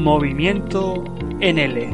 [0.00, 1.04] Movimiento
[1.40, 1.92] NL.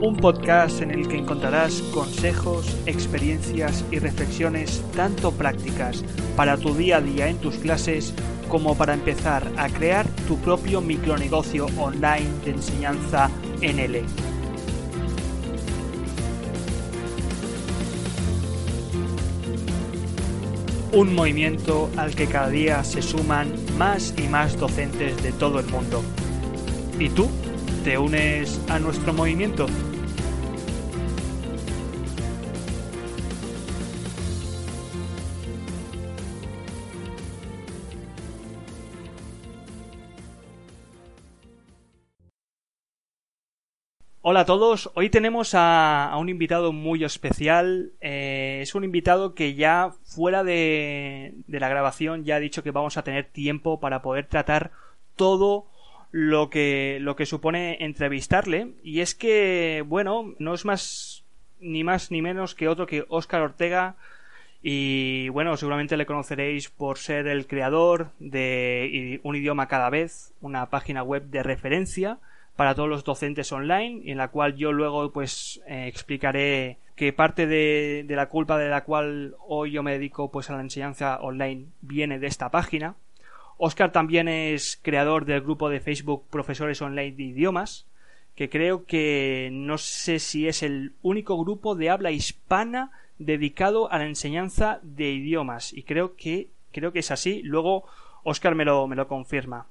[0.00, 6.96] Un podcast en el que encontrarás consejos, experiencias y reflexiones tanto prácticas para tu día
[6.96, 8.12] a día en tus clases
[8.48, 13.30] como para empezar a crear tu propio micronegocio online de enseñanza
[13.62, 14.02] NL.
[20.90, 25.66] un movimiento al que cada día se suman más y más docentes de todo el
[25.66, 26.02] mundo.
[26.98, 27.28] ¿Y tú?
[27.84, 29.66] ¿Te unes a nuestro movimiento?
[44.38, 47.90] Hola a todos, hoy tenemos a, un invitado muy especial.
[48.00, 52.96] Eh, es un invitado que ya fuera de, la grabación ya ha dicho que vamos
[52.96, 54.70] a tener tiempo para poder tratar
[55.16, 55.66] todo
[56.12, 58.74] lo que, lo que supone entrevistarle.
[58.84, 61.24] Y es que, bueno, no es más
[61.58, 63.96] ni más ni menos que otro que Óscar Ortega.
[64.62, 70.66] Y bueno, seguramente le conoceréis por ser el creador de Un idioma cada vez, una
[70.66, 72.20] página web de referencia
[72.58, 77.46] para todos los docentes online, en la cual yo luego pues eh, explicaré que parte
[77.46, 81.66] de, la culpa de la cual hoy yo me dedico pues a la enseñanza online
[81.82, 82.96] viene de esta página.
[83.58, 87.86] Oscar también es creador del grupo de Facebook Profesores Online de Idiomas,
[88.34, 93.98] que creo que no sé si es el único grupo de habla hispana dedicado a
[93.98, 97.40] la enseñanza de idiomas y creo que creo que es así.
[97.44, 97.84] Luego
[98.24, 99.68] Oscar me lo, me lo confirma.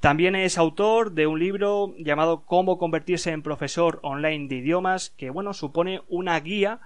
[0.00, 5.28] También es autor de un libro llamado Cómo convertirse en profesor online de idiomas, que
[5.28, 6.80] bueno, supone una guía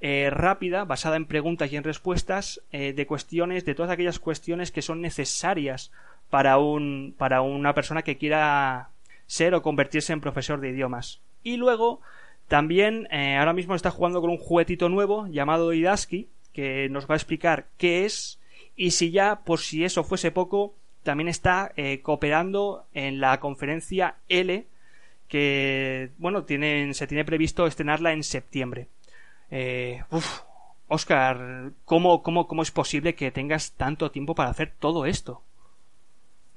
[0.00, 4.72] eh, rápida, basada en preguntas y en respuestas eh, de cuestiones, de todas aquellas cuestiones
[4.72, 5.92] que son necesarias
[6.28, 8.90] para un, para una persona que quiera
[9.26, 11.20] ser o convertirse en profesor de idiomas.
[11.44, 12.00] Y luego,
[12.48, 17.14] también eh, ahora mismo está jugando con un juguetito nuevo llamado Idaski, que nos va
[17.14, 18.40] a explicar qué es
[18.74, 20.74] y si ya, por si eso fuese poco,
[21.06, 24.66] también está eh, cooperando en la conferencia L
[25.28, 28.88] que bueno tienen, se tiene previsto estrenarla en septiembre
[29.50, 30.02] eh,
[30.88, 35.42] Oscar ¿cómo, cómo, ¿cómo es posible que tengas tanto tiempo para hacer todo esto?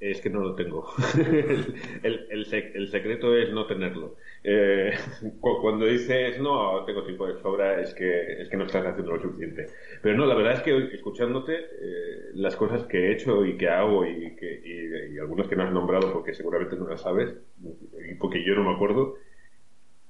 [0.00, 0.90] Es que no lo tengo.
[2.02, 4.16] el, el, secreto es no tenerlo.
[4.42, 4.92] Eh,
[5.40, 9.20] cuando dices, no, tengo tiempo de sobra, es que, es que no estás haciendo lo
[9.20, 9.66] suficiente.
[10.02, 13.68] Pero no, la verdad es que escuchándote, eh, las cosas que he hecho y que
[13.68, 17.34] hago y, que, y, algunas que no has nombrado porque seguramente no las sabes,
[18.10, 19.16] y porque yo no me acuerdo,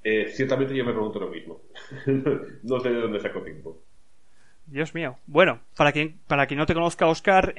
[0.05, 1.63] eh, ciertamente yo me pregunto lo mismo.
[2.63, 3.83] no sé de dónde saco tiempo.
[4.67, 5.17] Dios mío.
[5.27, 7.55] Bueno, para quien, para quien no te conozca, Oscar,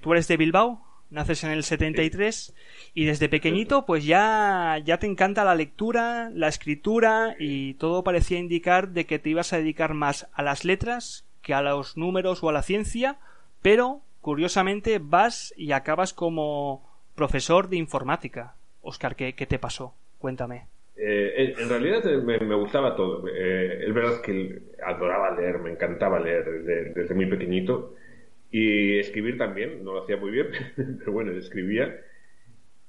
[0.00, 0.93] ¿tú eres de Bilbao?
[1.14, 2.54] Naces en el 73
[2.92, 8.38] y desde pequeñito pues ya, ya te encanta la lectura, la escritura y todo parecía
[8.38, 12.42] indicar de que te ibas a dedicar más a las letras que a los números
[12.42, 13.18] o a la ciencia,
[13.62, 18.56] pero curiosamente vas y acabas como profesor de informática.
[18.82, 19.94] Oscar, ¿qué, qué te pasó?
[20.18, 20.66] Cuéntame.
[20.96, 23.26] Eh, en realidad eh, me, gustaba todo.
[23.28, 26.44] Eh, es verdad que adoraba leer, me encantaba leer
[26.94, 27.94] desde muy pequeñito.
[28.56, 30.46] Y escribir también, no lo hacía muy bien,
[31.00, 32.00] pero bueno, escribía.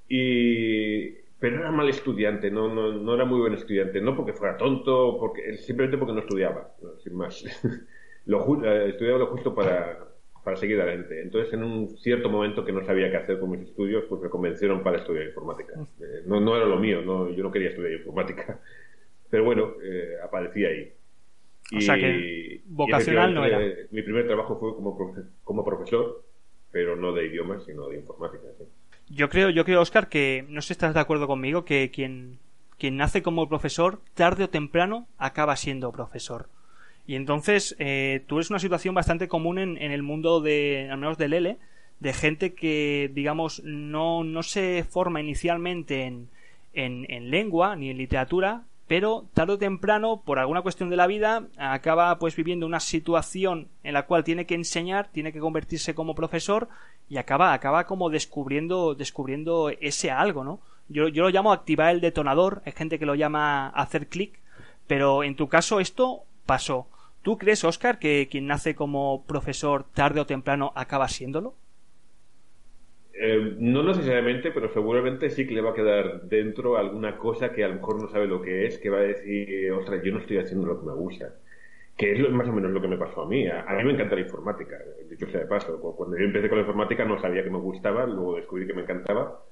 [0.08, 1.10] Y...
[1.40, 5.18] Pero era mal estudiante, no, no, no era muy buen estudiante, no porque fuera tonto,
[5.20, 7.44] porque, simplemente porque no estudiaba, sin más.
[8.28, 10.08] lo, eh, estudiaba lo justo para,
[10.44, 11.20] para seguir adelante.
[11.20, 14.30] Entonces, en un cierto momento que no sabía qué hacer con mis estudios, pues me
[14.30, 15.74] convencieron para estudiar informática.
[16.00, 18.60] Eh, no, no era lo mío, no, yo no quería estudiar informática.
[19.32, 20.94] Pero bueno, eh, aparecí ahí.
[21.74, 23.60] O sea que vocacional no era.
[23.92, 24.98] Mi primer trabajo fue como,
[25.44, 26.24] como profesor,
[26.72, 28.44] pero no de idiomas, sino de informática.
[29.10, 32.40] Yo creo, yo creo, Oscar, que no sé si estás de acuerdo conmigo, que quien,
[32.78, 36.50] quien nace como profesor, tarde o temprano, acaba siendo profesor.
[37.08, 40.98] Y entonces, eh, tú eres una situación bastante común en, en, el mundo de, al
[40.98, 41.58] menos del L,
[42.00, 46.30] de gente que, digamos, no, no se forma inicialmente en,
[46.74, 51.08] en, en lengua ni en literatura, pero tarde o temprano, por alguna cuestión de la
[51.08, 55.96] vida, acaba pues viviendo una situación en la cual tiene que enseñar, tiene que convertirse
[55.96, 56.70] como profesor
[57.10, 60.60] y acaba, acaba como descubriendo, descubriendo ese algo, ¿no?
[60.88, 64.40] Yo, yo lo llamo activar el detonador, hay gente que lo llama hacer clic,
[64.86, 66.88] pero en tu caso esto pasó.
[67.24, 71.56] ¿Tú crees, Oscar, que quien nace como profesor tarde o temprano acaba siéndolo?
[73.18, 77.64] Eh, no necesariamente, pero seguramente sí que le va a quedar dentro alguna cosa que
[77.64, 80.20] a lo mejor no sabe lo que es, que va a decir, ostras, yo no
[80.20, 81.34] estoy haciendo lo que me gusta.
[81.96, 83.48] Que es más o menos lo que me pasó a mí.
[83.48, 84.78] A, mí me encanta la informática,
[85.10, 85.80] dicho sea de paso.
[85.80, 88.82] Cuando yo empecé con la informática no sabía que me gustaba, luego descubrí que me
[88.82, 89.46] encantaba.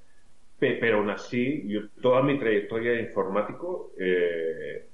[0.58, 4.88] pero aún así, yo toda mi trayectoria de informático, eh,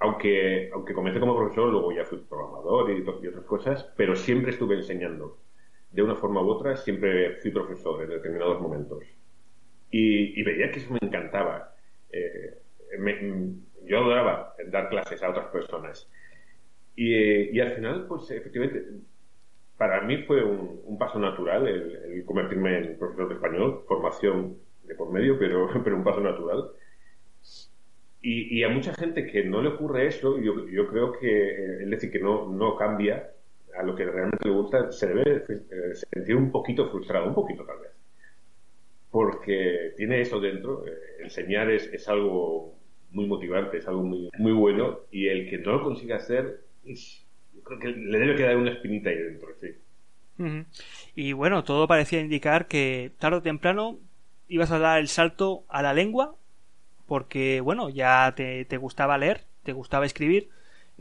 [0.00, 4.76] aunque, aunque comencé como profesor, luego ya fui programador y otras cosas, pero siempre estuve
[4.76, 5.38] enseñando
[5.92, 9.04] de una forma u otra, siempre fui profesor en determinados momentos.
[9.90, 11.74] Y, veía que eso me encantaba.
[12.12, 12.58] Eh,
[13.86, 16.08] yo adoraba dar clases a otras personas.
[16.94, 18.84] Y, al final, pues efectivamente,
[19.76, 25.10] para mí fue un, paso natural el, convertirme en profesor de español, formación de por
[25.10, 26.70] medio, pero, pero un paso natural.
[28.22, 32.20] Y, a mucha gente que no le ocurre eso, yo, creo que, es decir, que
[32.20, 33.32] no, no cambia,
[33.78, 37.64] a lo que realmente le gusta, se debe eh, sentir un poquito frustrado, un poquito
[37.64, 37.90] tal vez.
[39.10, 42.74] Porque tiene eso dentro, eh, enseñar es, es, algo
[43.10, 47.62] muy motivante, es algo muy, muy bueno, y el que no lo consiga hacer, yo
[47.64, 49.50] creo que le debe quedar una espinita ahí dentro.
[51.14, 53.98] Y bueno, todo parecía indicar que tarde o temprano
[54.48, 56.34] ibas a dar el salto a la lengua,
[57.06, 60.48] porque bueno, ya te, te gustaba leer, te gustaba escribir,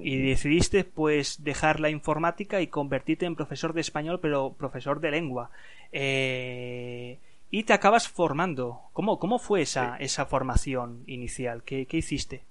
[0.01, 5.11] y decidiste pues dejar la informática y convertirte en profesor de español pero profesor de
[5.11, 5.51] lengua.
[5.91, 7.19] Eh,
[7.51, 8.81] y te acabas formando.
[8.93, 11.63] ¿cómo, cómo fue esa, esa formación inicial?
[11.63, 12.43] ¿Qué, qué hiciste?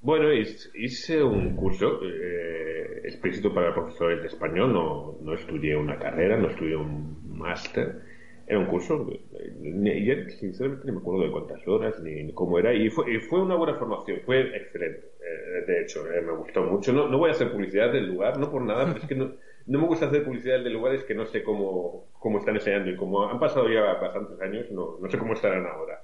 [0.00, 6.36] Bueno, hice un curso eh, explícito para profesores de español, no, no estudié una carrera,
[6.36, 8.02] no estudié un máster,
[8.48, 12.88] era un curso, y sinceramente no me acuerdo de cuántas horas ni cómo era, y
[12.88, 16.92] fue, fue una buena formación, fue excelente, eh, de hecho, eh, me gustó mucho.
[16.92, 19.32] No, no voy a hacer publicidad del lugar, no por nada, pero es que no,
[19.66, 22.96] no me gusta hacer publicidad de lugares que no sé cómo, cómo están enseñando, y
[22.96, 26.02] como han pasado ya bastantes años, no, no sé cómo estarán ahora.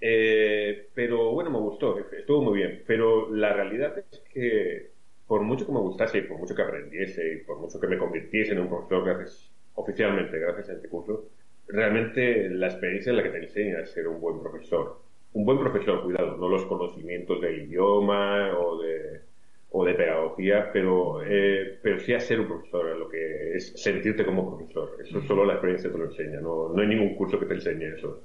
[0.00, 4.92] Eh, pero bueno, me gustó, estuvo muy bien, pero la realidad es que
[5.26, 7.98] por mucho que me gustase y por mucho que aprendiese y por mucho que me
[7.98, 11.28] convirtiese en un profesor gracias oficialmente gracias a este curso,
[11.68, 15.00] realmente la experiencia es la que te enseña a ser un buen profesor.
[15.32, 19.20] Un buen profesor, cuidado, no los conocimientos del idioma o de,
[19.70, 24.24] o de pedagogía, pero, eh, pero sí a ser un profesor, lo que es sentirte
[24.24, 24.96] como profesor.
[25.00, 27.96] Eso solo la experiencia te lo enseña, no, no hay ningún curso que te enseñe
[27.96, 28.22] eso.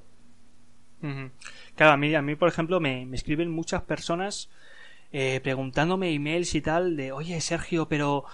[1.74, 4.50] Claro, a mí, a mí por ejemplo, me, me escriben muchas personas
[5.12, 8.24] eh, preguntándome emails y tal de, oye, Sergio, pero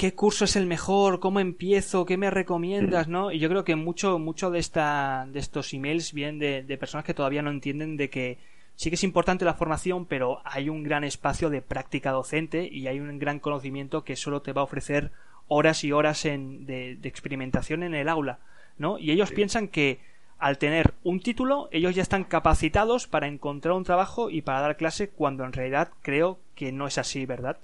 [0.00, 3.32] qué curso es el mejor, cómo empiezo, qué me recomiendas, ¿no?
[3.32, 7.12] Y yo creo que mucho, mucho de esta, de estos emails vienen de, personas que
[7.12, 8.38] todavía no entienden de que
[8.76, 12.86] sí que es importante la formación, pero hay un gran espacio de práctica docente y
[12.86, 15.10] hay un gran conocimiento que solo te va a ofrecer
[15.48, 18.38] horas y horas en, de, experimentación en el aula,
[18.78, 18.98] ¿no?
[18.98, 20.00] Y ellos piensan que
[20.38, 24.78] al tener un título, ellos ya están capacitados para encontrar un trabajo y para dar
[24.78, 27.58] clase, cuando en realidad creo que no es así, ¿verdad?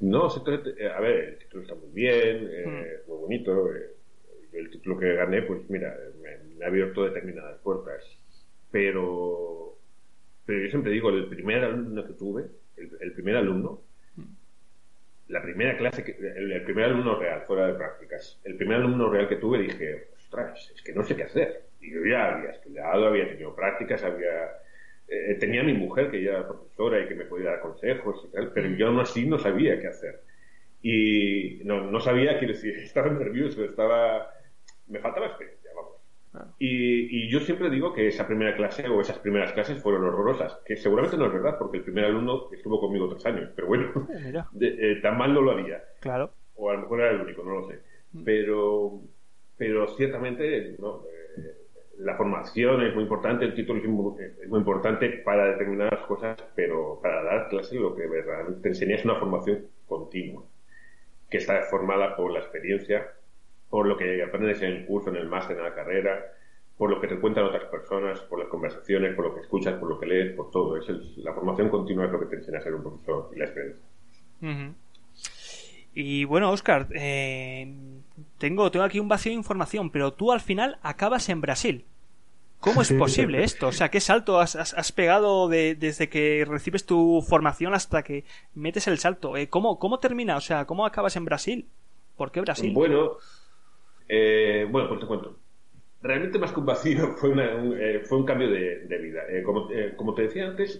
[0.00, 3.10] No, eh, a ver, el título está muy bien, eh, hmm.
[3.10, 3.74] muy bonito.
[3.74, 3.92] Eh,
[4.52, 8.04] el título que gané, pues mira, me, ha abierto determinadas puertas.
[8.70, 9.76] Pero,
[10.44, 13.80] pero yo siempre digo, el primer alumno que tuve, el, primer alumno,
[14.16, 14.22] hmm.
[15.28, 19.28] la primera clase, que, el, primer alumno real, fuera de prácticas, el primer alumno real
[19.28, 21.62] que tuve dije, ostras, es que no sé qué hacer.
[21.80, 24.58] Y yo ya había estudiado, había tenido prácticas, había
[25.08, 28.32] eh, tenía mi mujer que ya era profesora y que me podía dar consejos y
[28.32, 30.20] tal, pero yo aún así no sabía qué hacer.
[30.82, 34.30] Y no, no sabía, quiero decir, estaba nervioso, estaba...
[34.88, 35.92] Me faltaba experiencia, vamos.
[36.34, 36.54] Ah.
[36.58, 40.58] Y, y, yo siempre digo que esa primera clase o esas primeras clases fueron horrorosas,
[40.64, 43.90] que seguramente no es verdad, porque el primer alumno estuvo conmigo tres años, pero bueno,
[43.96, 45.82] ah, eh, tan mal no lo haría.
[46.00, 46.32] Claro.
[46.54, 47.80] O a lo mejor era el único, no lo sé.
[48.24, 49.02] Pero,
[49.56, 51.02] pero ciertamente, no,
[51.98, 53.88] la formación es muy importante, el título es
[54.48, 59.04] muy, importante para determinadas cosas, pero para dar clase lo que verdaderamente te enseña es
[59.04, 60.42] una formación continua,
[61.30, 63.06] que está formada por la experiencia,
[63.70, 66.32] por lo que aprendes en el curso, en el máster, en la carrera,
[66.76, 69.88] por lo que te cuentan otras personas, por las conversaciones, por lo que escuchas, por
[69.88, 70.76] lo que lees, por todo.
[70.76, 73.44] Es la formación continua es lo que te enseña a ser un profesor y la
[73.46, 73.84] experiencia.
[75.98, 77.74] Y bueno, Oscar, eh,
[78.36, 81.86] tengo, tengo aquí un vacío de información, pero tú al final acabas en Brasil.
[82.60, 83.68] ¿Cómo es posible esto?
[83.68, 88.24] O sea, ¿qué salto has, pegado desde que recibes tu formación hasta que
[88.54, 89.38] metes el salto?
[89.38, 90.36] Eh, ¿cómo, ¿Cómo termina?
[90.36, 91.66] O sea, ¿cómo acabas en Brasil?
[92.14, 92.74] ¿Por qué Brasil?
[92.74, 93.12] Bueno,
[94.06, 95.38] eh, bueno, pues te cuento.
[96.02, 99.22] Realmente más que un vacío fue, un, eh, fue un cambio de, vida.
[99.46, 100.78] como, como, te decía antes,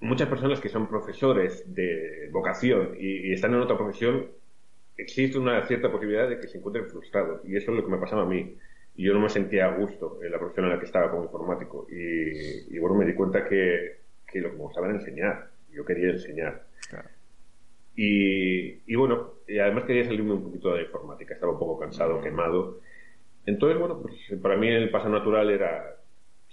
[0.00, 4.28] muchas personas que son profesores de vocación y, y, están en otra profesión,
[4.96, 7.40] existe una cierta posibilidad de que se encuentren frustrados.
[7.44, 8.56] Y eso es lo que me pasaba a mí
[8.98, 11.22] y yo no me sentía a gusto en la profesión en la que estaba como
[11.22, 11.86] informático.
[11.88, 15.50] Y, bueno, me di cuenta que, que, lo que me gustaba era enseñar.
[15.70, 16.66] Yo quería enseñar.
[17.94, 21.34] Y, y, bueno, y además quería salirme un poquito de la informática.
[21.34, 22.80] Estaba un poco cansado, quemado.
[23.46, 25.97] Entonces, bueno, pues para mí el paso natural era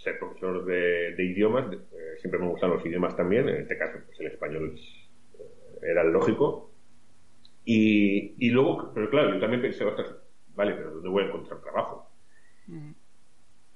[0.06, 1.74] ser profesor de, idiomas.
[1.74, 3.50] Eh, siempre me gustan los idiomas también.
[3.50, 4.76] En este caso, pues el español
[5.38, 5.44] eh,
[5.84, 6.72] era el lógico.
[7.66, 9.84] Y, y luego, pero claro, yo también pensé,
[10.56, 12.10] vale, pero ¿dónde voy a encontrar trabajo?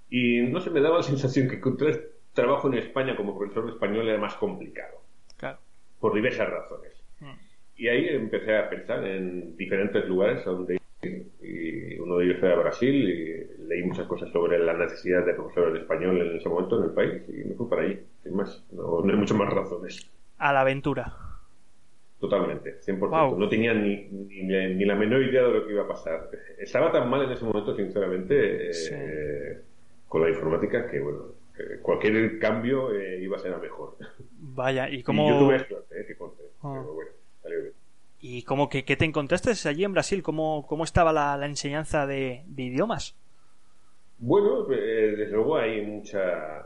[0.10, 2.00] Y no se me daba la sensación que encontrar
[2.34, 5.00] trabajo en España como profesor de español era más complicado.
[6.00, 6.94] Por diversas razones.
[7.76, 12.56] Y ahí empecé a pensar en diferentes lugares donde y uno de ellos fue a
[12.56, 13.39] Brasil y
[13.80, 16.92] leí muchas cosas sobre la necesidad de profesores de español en ese momento en el
[16.92, 20.10] país y me fui para allí, sin más, no, hay muchas más razones.
[20.38, 21.14] A la aventura.
[22.20, 23.38] Totalmente, 100%.
[23.38, 26.30] No tenía ni, ni, la menor idea de lo que iba a pasar.
[26.58, 29.62] Estaba tan mal en ese momento, sinceramente, eh,
[30.08, 31.20] con la informática, que bueno,
[31.82, 33.96] cualquier cambio eh, iba a ser a mejor.
[34.32, 35.28] Vaya, ¿y cómo...?
[35.28, 36.80] Y yo tuve suerte, eh, que conté, ah.
[36.82, 37.74] pero bueno, salió bien.
[38.22, 40.22] ¿Y cómo que, te encontraste allí en Brasil?
[40.22, 43.16] ¿Cómo, cómo estaba la, enseñanza de, idiomas?
[44.20, 46.66] Bueno, desde luego hay mucha,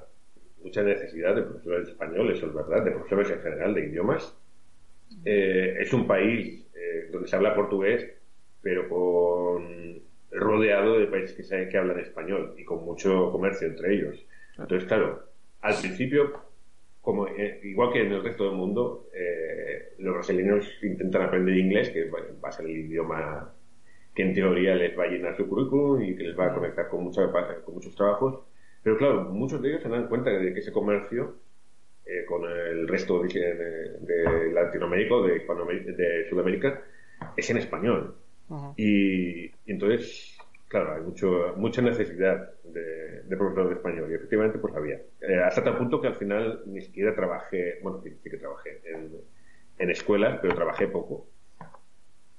[0.63, 4.36] mucha necesidad de profesores españoles, es verdad, de profesores en general de idiomas
[5.25, 8.10] eh, es un país eh, donde se habla portugués,
[8.62, 13.93] pero con rodeado de países que, saben que hablan español y con mucho comercio entre
[13.93, 14.25] ellos.
[14.57, 15.24] Entonces, claro,
[15.62, 16.33] al principio,
[17.01, 19.10] como eh, igual que en el resto del mundo,
[20.00, 23.53] los brasileños intentan aprender inglés, que va a ser el idioma
[24.13, 26.88] que en teoría les va a llenar su currículum y que les va a conectar
[26.88, 28.41] con, con muchos trabajos.
[28.84, 31.36] Pero claro, muchos de ellos se dan cuenta de que ese comercio
[32.05, 36.82] eh, con el resto de, Latinoamérica o de, de, Sudamérica
[37.38, 38.15] es en español.
[38.75, 44.75] y, entonces, claro, hay mucho, mucha necesidad de, de profesores de español y efectivamente pues
[44.75, 45.01] había.
[45.22, 49.12] Eh, hasta tal punto que al final ni siquiera trabajé, bueno, sí, que trabajé en,
[49.77, 51.27] en escuelas, pero trabajé poco.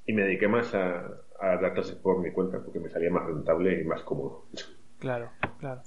[0.07, 3.27] Y me dediqué más a, a dar clases por mi cuenta porque me salía más
[3.27, 4.45] rentable y más cómodo.
[4.99, 5.83] Claro, claro.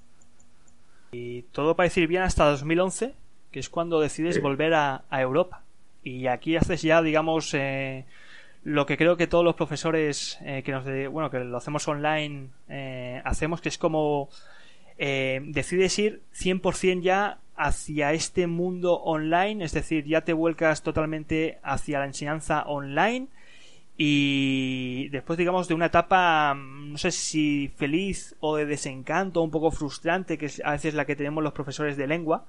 [1.12, 3.16] Y todo parece ir bien hasta 2011,
[3.52, 5.64] que es cuando decides volver a, Europa.
[6.04, 8.06] Y aquí haces ya, digamos, eh,
[8.64, 12.50] lo que creo que todos los profesores eh, que nos bueno que lo hacemos online
[12.68, 14.30] eh, hacemos que es como
[14.98, 22.00] decides ir 100% ya hacia este mundo online es decir ya te vuelcas totalmente hacia
[22.00, 23.28] la enseñanza online
[23.98, 29.52] y después digamos de una etapa mm, no sé si feliz o de desencanto un
[29.52, 32.46] poco frustrante que es a veces la que tenemos los profesores de lengua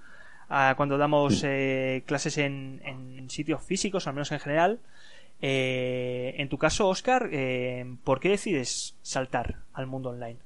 [0.76, 4.78] cuando damos eh, clases en, sitios físicos, al menos en general.
[5.40, 10.38] Eh, en tu caso, Oscar, eh, ¿por qué decides saltar al mundo online?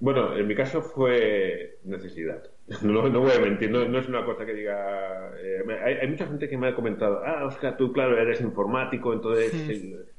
[0.00, 2.42] Bueno, en mi caso fue necesidad.
[2.82, 5.30] No, no voy a mentir, no, es una cosa que diga.
[5.84, 9.52] hay, mucha gente que me ha comentado, ah, Oscar, tú, claro, eres informático, entonces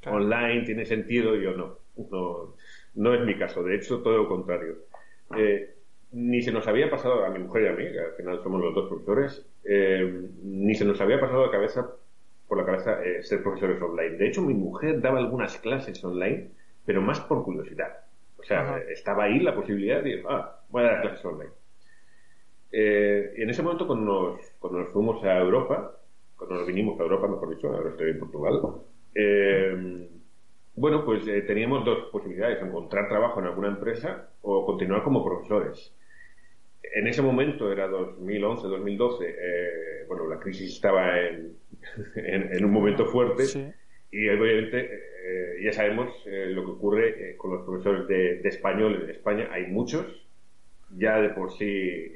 [0.06, 1.36] online tiene sentido.
[1.36, 1.78] Y yo no,
[2.10, 2.56] no,
[2.96, 3.64] no es mi caso.
[3.64, 4.76] De hecho, todo lo contrario.
[5.36, 5.74] Eh,
[6.12, 8.62] ni se nos había pasado, a mi mujer y a mí, que al final somos
[8.62, 11.90] los dos profesores, eh, ni se nos había pasado la cabeza,
[12.48, 14.18] por la cabeza eh, ser profesores online.
[14.18, 16.52] De hecho, mi mujer daba algunas clases online,
[16.86, 18.06] pero más por curiosidad.
[18.38, 21.52] O sea, estaba ahí la posibilidad de, ah, voy a dar clases online.
[22.72, 25.98] Eh, y en ese momento, cuando nos, cuando nos fuimos a Europa,
[26.36, 28.62] cuando nos vinimos a Europa, mejor dicho, ahora estoy en Portugal,
[30.76, 35.92] bueno, pues teníamos dos posibilidades, encontrar trabajo en alguna empresa o continuar como profesores
[36.94, 41.56] en ese momento, era 2011, 2012, eh, bueno, la crisis estaba en,
[42.16, 43.44] en, un momento fuerte
[44.12, 49.10] y obviamente eh, ya sabemos eh, lo que ocurre con los profesores de, español en
[49.10, 49.50] España.
[49.52, 50.06] Hay muchos,
[50.92, 52.12] ya de por sí,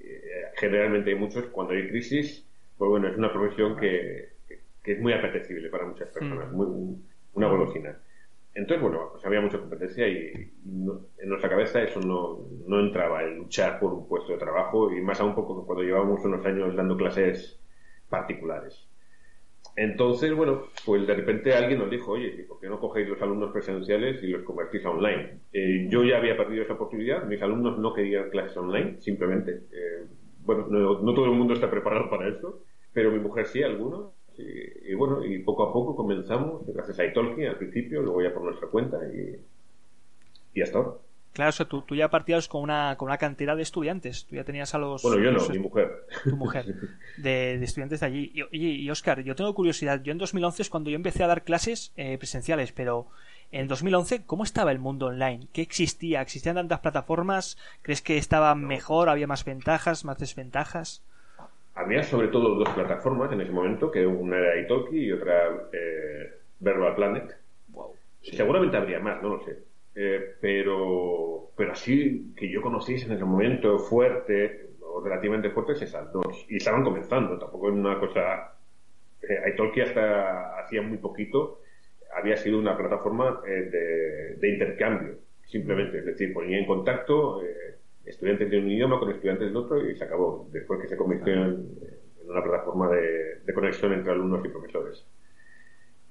[0.56, 1.46] generalmente hay muchos.
[1.48, 2.48] Cuando hay crisis,
[2.78, 4.30] pues bueno, es una profesión que,
[4.84, 6.56] que es muy apetecible para muchas personas, mm.
[6.56, 6.98] muy,
[7.34, 7.98] una golosina.
[8.54, 13.38] Entonces, bueno, pues había mucha competencia y, en nuestra cabeza eso no, no, entraba, el
[13.38, 16.98] luchar por un puesto de trabajo y más aún poco cuando llevábamos unos años dando
[16.98, 17.60] clases
[18.10, 18.91] particulares.
[19.76, 23.52] Entonces, bueno, pues de repente alguien nos dijo, oye, ¿por qué no cogéis los alumnos
[23.52, 25.40] presenciales y los convertís a online?
[25.54, 29.64] Eh, yo ya había perdido esa oportunidad, mis alumnos no querían clases online, simplemente.
[29.72, 30.06] Eh,
[30.44, 32.64] bueno, no, todo el mundo está preparado para esto,
[32.94, 34.12] pero mi mujer sí, algunos.
[34.38, 38.44] Y, bueno, y poco a poco comenzamos, gracias a Italki al principio, luego ya por
[38.44, 39.36] nuestra cuenta y,
[40.54, 40.98] y hasta ahora.
[41.34, 44.26] Claro, o sea, tú, ya partías con una, con una cantidad de estudiantes.
[44.26, 45.02] Tú ya tenías a los.
[45.02, 46.06] Bueno, yo no, mi mujer.
[46.24, 46.66] Tu mujer.
[47.18, 48.32] De, estudiantes de allí.
[48.52, 50.02] Y, y, Oscar, yo tengo curiosidad.
[50.04, 53.08] Yo en 2011 es cuando yo empecé a dar clases eh, presenciales, pero
[53.52, 55.48] en 2011, ¿cómo estaba el mundo online?
[55.54, 56.22] ¿Qué existía?
[56.22, 57.58] ¿Existían tantas plataformas?
[57.82, 59.08] ¿Crees que estaba mejor?
[59.08, 61.02] ¿Había más ventajas, más desventajas?
[61.76, 66.40] Había sobre todo dos plataformas en ese momento, que una era Italki y otra eh,
[66.60, 67.38] Verbal Planet.
[67.70, 67.94] Wow.
[68.22, 73.26] Seguramente habría más, no lo sé eh, pero, pero así que yo conocéis en ese
[73.26, 76.46] momento fuerte, o relativamente fuertes, esas dos.
[76.50, 78.56] Y estaban comenzando, tampoco es una cosa.
[79.22, 81.62] Eh, hasta hacía muy poquito
[82.16, 86.00] había sido una plataforma eh, de, intercambio, simplemente.
[86.00, 89.96] Es decir, ponía en contacto eh, estudiantes de un idioma con estudiantes del otro y
[89.96, 90.50] se acabó.
[90.52, 91.70] Después que se convirtió en,
[92.28, 95.06] una plataforma de, conexión entre alumnos y profesores.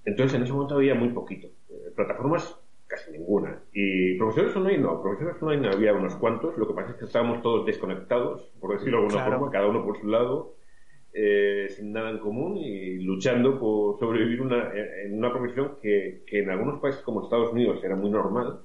[0.04, 1.49] Entonces, en ese momento había muy poquito.
[1.96, 2.60] plataformas
[2.90, 3.62] casi ninguna.
[3.73, 7.40] Y profesores online no, profesores online había unos cuantos, lo que pasa es que estábamos
[7.40, 10.54] todos desconectados, por decirlo de alguna forma, cada uno por su lado,
[11.12, 16.40] eh, sin nada en común y luchando por sobrevivir una, en una profesión que, que
[16.40, 18.61] en algunos países como Estados Unidos era muy normal,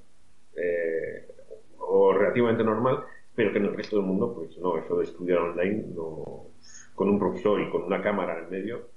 [0.56, 1.28] eh,
[1.78, 3.04] o relativamente normal,
[3.34, 6.48] pero que en el resto del mundo, pues no, eso de estudiar online, no,
[6.94, 8.88] con un profesor y con una cámara en medio,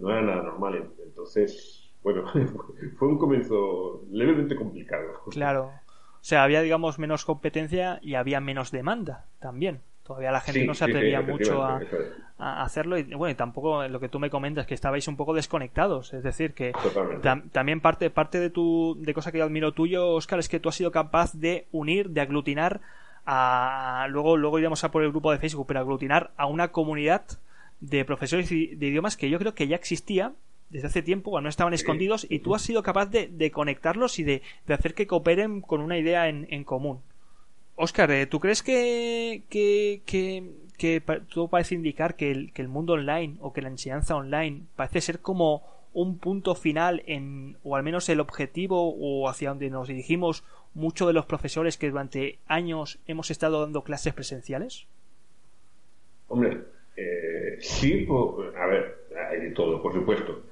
[0.00, 0.90] no era nada normal.
[1.04, 2.24] Entonces, bueno,
[2.98, 5.22] fue un comienzo levemente complicado.
[5.30, 5.72] Claro.
[6.20, 9.80] O sea, había, digamos, menos competencia y había menos demanda también.
[10.04, 11.80] Todavía la gente no se atrevía mucho a,
[12.36, 12.98] hacerlo.
[12.98, 16.12] Y bueno, y tampoco lo que tú me comentas, que estabais un poco desconectados.
[16.12, 16.72] Es decir, que
[17.52, 20.68] también parte, parte de tu de cosa que yo admiro tuyo, Oscar, es que tú
[20.68, 22.80] has sido capaz de unir, de aglutinar
[23.24, 24.08] a.
[24.10, 27.22] Luego, luego iremos a por el grupo de Facebook, pero aglutinar a una comunidad
[27.80, 30.32] de profesores de idiomas que yo creo que ya existía
[30.70, 34.42] desde hace tiempo, cuando estaban escondidos, y tú has sido capaz de, conectarlos y de,
[34.68, 37.00] hacer que cooperen con una idea en, común.
[37.74, 40.02] Oscar, eh, ¿tú crees que, que,
[40.76, 41.02] que,
[41.32, 45.00] todo parece indicar que el, que el mundo online o que la enseñanza online parece
[45.00, 49.88] ser como un punto final en, o al menos el objetivo o hacia donde nos
[49.88, 54.86] dirigimos muchos de los profesores que durante años hemos estado dando clases presenciales?
[56.28, 56.62] Hombre,
[56.96, 58.06] eh, sí,
[58.56, 60.44] a ver, hay de todo, por supuesto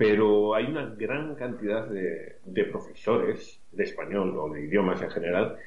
[0.00, 5.58] pero hay una gran cantidad de, profesores de español o de idiomas en general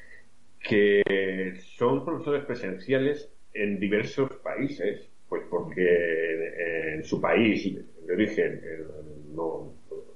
[0.58, 8.60] que son profesores presenciales en diversos países, pues porque en su país de origen,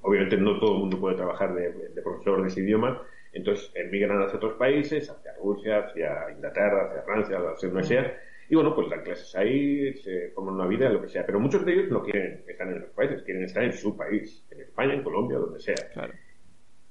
[0.02, 3.00] obviamente no todo el mundo puede trabajar de, profesor de ese idioma,
[3.32, 8.18] entonces emigran hacia otros países, hacia Rusia, hacia Inglaterra, hacia Francia, hacia donde sea,
[8.50, 11.26] y bueno, pues dan clases ahí, se forman una vida, lo que sea.
[11.26, 14.46] Pero muchos de ellos no quieren estar en los países, quieren estar en su país,
[14.50, 15.74] en España, en Colombia, donde sea.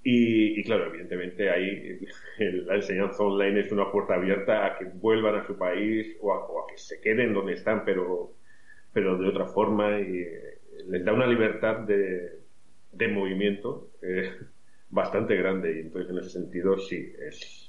[0.03, 1.99] Y, claro, evidentemente ahí
[2.37, 6.67] la enseñanza online es una puerta abierta a que vuelvan a su país o a,
[6.67, 8.33] que se queden donde están, pero,
[8.93, 9.99] pero de otra forma.
[9.99, 12.39] Y eh, les da una libertad de,
[12.91, 14.31] de movimiento eh,
[14.91, 15.75] bastante grande.
[15.75, 17.66] Y entonces, en ese sentido, sí, es,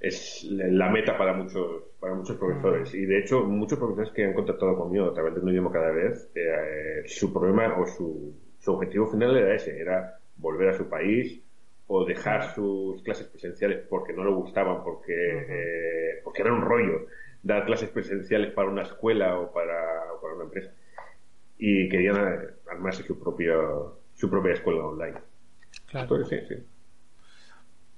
[0.00, 2.94] es la meta para muchos para muchos profesores.
[2.94, 5.90] Y de hecho muchos profesores que han contactado conmigo a través de un idioma cada
[5.90, 10.88] vez eh, su problema o su, su objetivo final era ese era volver a su
[10.88, 11.42] país
[11.86, 17.06] o dejar sus clases presenciales porque no le gustaban porque eh, porque era un rollo
[17.42, 20.72] dar clases presenciales para una escuela o para, para una empresa.
[21.58, 22.16] Y querían
[22.70, 23.54] armarse su propia
[24.14, 25.18] su propia escuela online.
[25.86, 26.24] Claro.
[26.24, 26.54] sí, sí.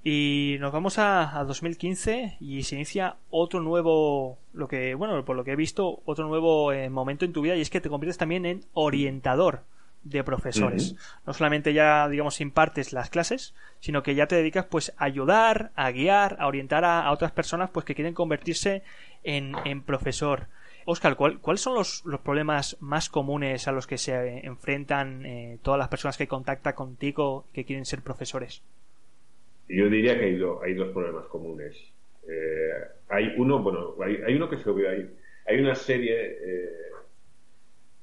[0.04, 5.44] Y nos vamos a, 2015 y se inicia otro nuevo, lo que, bueno, por lo
[5.44, 8.18] que he visto, otro nuevo eh, momento en tu vida y es que te conviertes
[8.18, 9.62] también en orientador
[10.02, 10.96] de profesores.
[11.24, 15.70] No solamente ya, digamos, impartes las clases, sino que ya te dedicas pues a ayudar,
[15.76, 18.82] a guiar, a orientar a, otras personas pues que quieren convertirse
[19.22, 20.48] en, en profesor.
[20.84, 25.78] Oscar, ¿cuáles son los, los, problemas más comunes a los que se enfrentan eh, todas
[25.78, 28.62] las personas que contactan contigo que quieren ser profesores?
[29.72, 31.74] Yo diría que hay, hay dos problemas comunes.
[32.28, 32.72] Eh,
[33.08, 35.10] hay uno, bueno, hay, uno que se ve ahí.
[35.46, 36.70] Hay una serie, eh,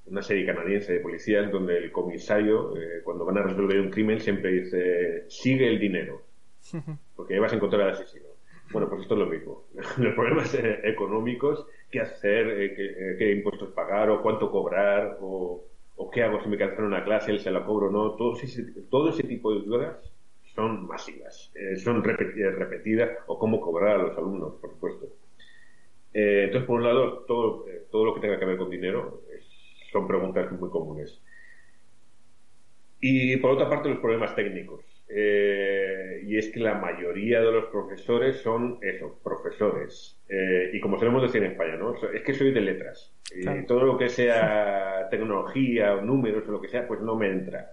[0.08, 4.20] una serie canadiense de policías donde el comisario, eh, cuando van a resolver un crimen,
[4.20, 6.24] siempre dice, sigue el dinero,
[7.16, 8.26] porque ahí vas a encontrar al asesino.
[8.72, 9.66] Bueno, pues esto es lo mismo.
[9.98, 12.76] Los problemas económicos, qué hacer,
[13.18, 15.64] qué, impuestos pagar, o cuánto cobrar, o,
[15.98, 18.36] o qué hago si me cancelo una clase, él se la cobro o no, todo
[18.36, 19.98] ese, todo ese tipo de dudas
[20.60, 25.06] son masivas, eh, son repetidas, o cómo cobrar a los alumnos, por supuesto.
[26.14, 29.22] Eh, entonces, por un lado, todo, eh, todo lo que tenga que ver con dinero
[29.94, 31.22] son preguntas muy comunes.
[33.00, 34.84] Y por otra parte, los problemas técnicos.
[35.12, 40.22] y es que la mayoría de los profesores son eso, profesores.
[40.74, 41.96] y como solemos decir en España, ¿no?
[41.96, 43.16] Es que soy de letras.
[43.34, 47.28] Y todo lo que sea tecnología o números o lo que sea, pues no me
[47.28, 47.72] entra.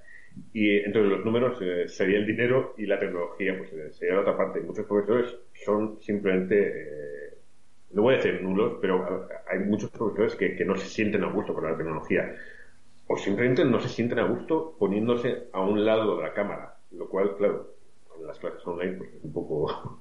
[0.53, 4.20] Y entonces los números eh, sería el dinero y la tecnología pues eh, sería la
[4.20, 4.61] otra parte.
[4.61, 7.35] Muchos profesores son simplemente, eh,
[7.92, 11.31] no voy a decir nulos, pero hay muchos profesores que, que, no se sienten a
[11.31, 12.35] gusto con la tecnología.
[13.07, 16.77] O simplemente no se sienten a gusto poniéndose a un lado de la cámara.
[16.90, 17.75] Lo cual, claro,
[18.18, 20.01] en las clases online pues es un poco...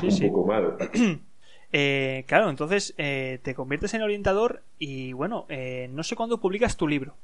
[0.00, 0.76] Sí, un poco malo.
[2.26, 5.46] claro, entonces te conviertes en orientador y bueno,
[5.90, 7.14] no sé cuándo publicas tu libro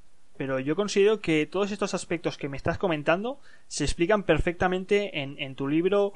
[0.40, 5.54] pero yo considero que todos estos aspectos que me estás comentando se explican perfectamente en,
[5.54, 6.14] tu libro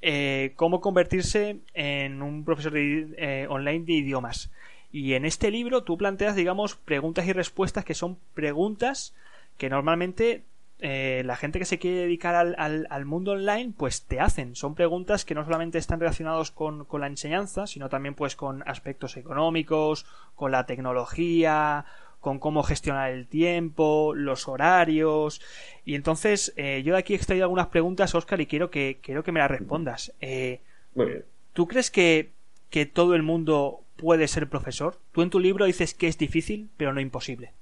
[0.00, 4.50] eh, cómo convertirse en un profesor eh, online de idiomas.
[4.90, 9.14] Y en este libro tú planteas, digamos, preguntas y respuestas que son preguntas
[9.58, 10.42] que normalmente
[10.80, 14.56] eh, la gente que se quiere dedicar al, mundo online pues te hacen.
[14.56, 18.68] Son preguntas que no solamente están relacionados con, con la enseñanza, sino también pues con
[18.68, 21.86] aspectos económicos, con la tecnología,
[22.22, 25.42] con cómo gestionar el tiempo, los horarios.
[25.84, 29.24] Y entonces, eh, yo de aquí he extraído algunas preguntas, Oscar, y quiero que, quiero
[29.24, 30.14] que me las respondas.
[30.20, 30.60] Eh,
[30.94, 31.24] Muy bien.
[31.52, 32.30] ¿Tú crees que,
[32.70, 34.96] que todo el mundo puede ser profesor?
[35.10, 37.52] Tú en tu libro dices que es difícil, pero no imposible.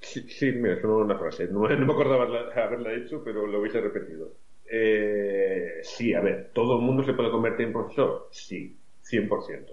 [0.00, 1.48] Sí, sí mira, es una frase.
[1.48, 4.34] No, me acordaba haberla, hecho, pero lo hubiese repetido.
[4.70, 8.28] Eh, sí, a ver, ¿todo el mundo se puede convertir en profesor?
[8.30, 9.72] Sí, 100%.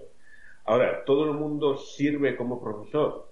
[0.64, 3.31] Ahora, ¿todo el mundo sirve como profesor?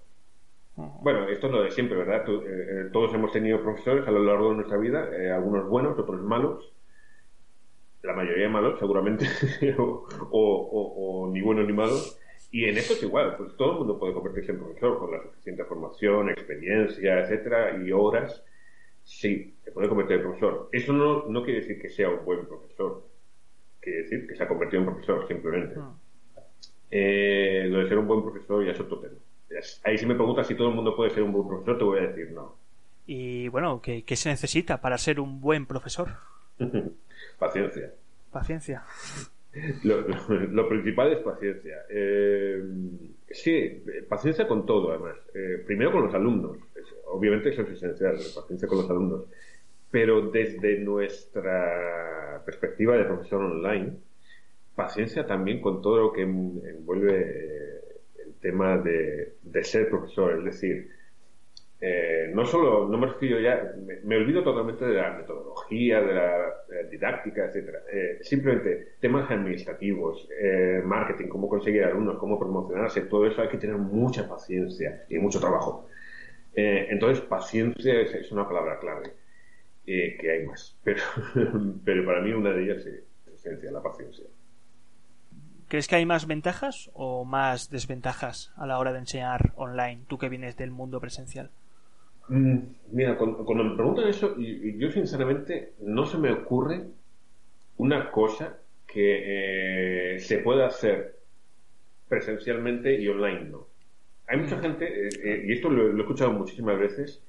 [1.03, 2.25] Bueno, esto es lo de siempre, ¿verdad?
[2.29, 5.99] Eh, eh, todos hemos tenido profesores a lo largo de nuestra vida, eh, algunos buenos,
[5.99, 6.73] otros malos,
[8.03, 9.27] la mayoría malos seguramente,
[9.79, 12.19] o, ni buenos ni malos.
[12.53, 15.23] Y en esto es igual, pues todo el mundo puede convertirse en profesor con la
[15.23, 18.45] suficiente formación, experiencia, etcétera, y horas.
[19.05, 20.69] Sí, se puede convertir en profesor.
[20.73, 23.07] Eso no, no quiere decir que sea un buen profesor.
[23.81, 25.77] Quiere decir que se ha convertido en profesor, simplemente.
[25.77, 25.95] lo
[26.91, 29.15] de ser un buen profesor ya es otro tema.
[29.85, 31.99] Ahí si me preguntas si todo el mundo puede ser un buen profesor, te voy
[31.99, 32.57] a decir no.
[33.07, 36.11] Y bueno, ¿qué, se necesita para ser un buen profesor?
[37.39, 37.93] paciencia.
[38.31, 38.85] Paciencia.
[39.83, 41.79] Lo, principal es paciencia.
[41.89, 42.63] Eh,
[43.31, 45.17] sí, paciencia con todo, además.
[45.35, 46.57] Eh, primero con los alumnos.
[47.07, 49.25] Obviamente eso es esencial, paciencia con los alumnos.
[49.91, 53.95] Pero desde nuestra perspectiva de profesor online,
[54.77, 57.70] paciencia también con todo lo que envuelve eh,
[58.41, 60.91] tema de, ser profesor, es decir,
[61.81, 63.73] eh, no solo, no me refiero ya,
[64.05, 66.55] me, olvido totalmente de la metodología, de la,
[66.91, 67.81] didáctica, etcétera.
[67.91, 73.59] Eh, simplemente temas administrativos, eh, marketing, cómo conseguir alumnos, cómo promocionarse, todo eso hay que
[73.59, 75.89] tener mucha paciencia y mucho trabajo.
[76.55, 79.13] entonces, paciencia es, una palabra clave,
[79.85, 81.03] que hay más, pero,
[81.85, 84.27] pero para mí una de ellas es la paciencia.
[85.71, 90.19] ¿Crees que hay más ventajas o más desventajas a la hora de enseñar online, tú
[90.19, 91.49] que vienes del mundo presencial?
[92.27, 92.59] Mm,
[92.91, 96.87] mira, cuando, me preguntan eso, yo sinceramente no se me ocurre
[97.77, 101.21] una cosa que eh, se pueda hacer
[102.09, 103.69] presencialmente y online no.
[104.27, 104.63] Hay mucha mm.
[104.63, 107.23] gente, eh, eh, y esto lo, he escuchado muchísimas veces,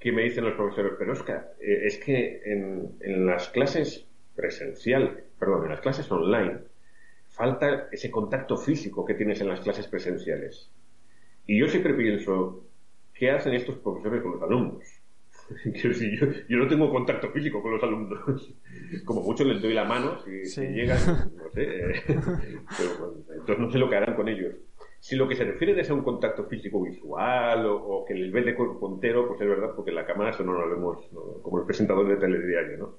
[0.00, 5.64] que me dicen los profesores, pero Oscar, es que en, en las clases presencial, perdón,
[5.64, 6.60] en las clases online,
[7.36, 10.70] falta ese contacto físico que tienes en las clases presenciales.
[11.46, 12.64] Y yo siempre pienso,
[13.12, 14.82] ¿qué hacen estos profesores con los alumnos?
[15.64, 15.90] yo,
[16.48, 18.54] yo, no tengo contacto físico con los alumnos.
[19.04, 20.98] Como mucho les doy la mano si, llegan,
[21.36, 21.62] no sé.
[21.62, 24.54] Eh, entonces no sé lo que harán con ellos.
[24.98, 28.42] Si lo que se refiere es a un contacto físico visual o, que les ve
[28.42, 30.98] de cuerpo entero, pues es verdad, porque en la cámara eso no lo vemos
[31.42, 32.96] como el presentador de telediario, ¿no?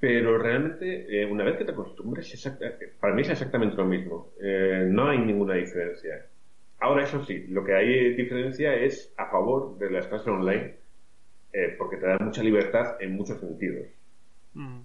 [0.00, 4.32] Pero realmente, eh, una vez que te acostumbres, eh, para mí es exactamente lo mismo.
[4.40, 6.26] Eh, no hay ninguna diferencia.
[6.78, 10.76] Ahora, eso sí, lo que hay diferencia es a favor de las clases online,
[11.76, 13.88] porque te da mucha libertad en muchos sentidos.
[14.54, 14.80] Mm.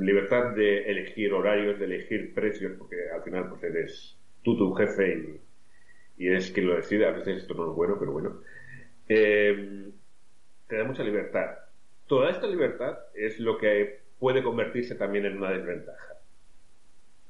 [0.00, 5.40] libertad de elegir horarios, de elegir precios, porque al final pues eres tú tu jefe
[6.18, 7.06] y, y eres quien lo decide.
[7.06, 8.40] A veces esto no es bueno, pero bueno.
[9.06, 11.65] te da mucha libertad
[12.06, 16.14] Toda esta libertad es lo que puede convertirse también en una desventaja.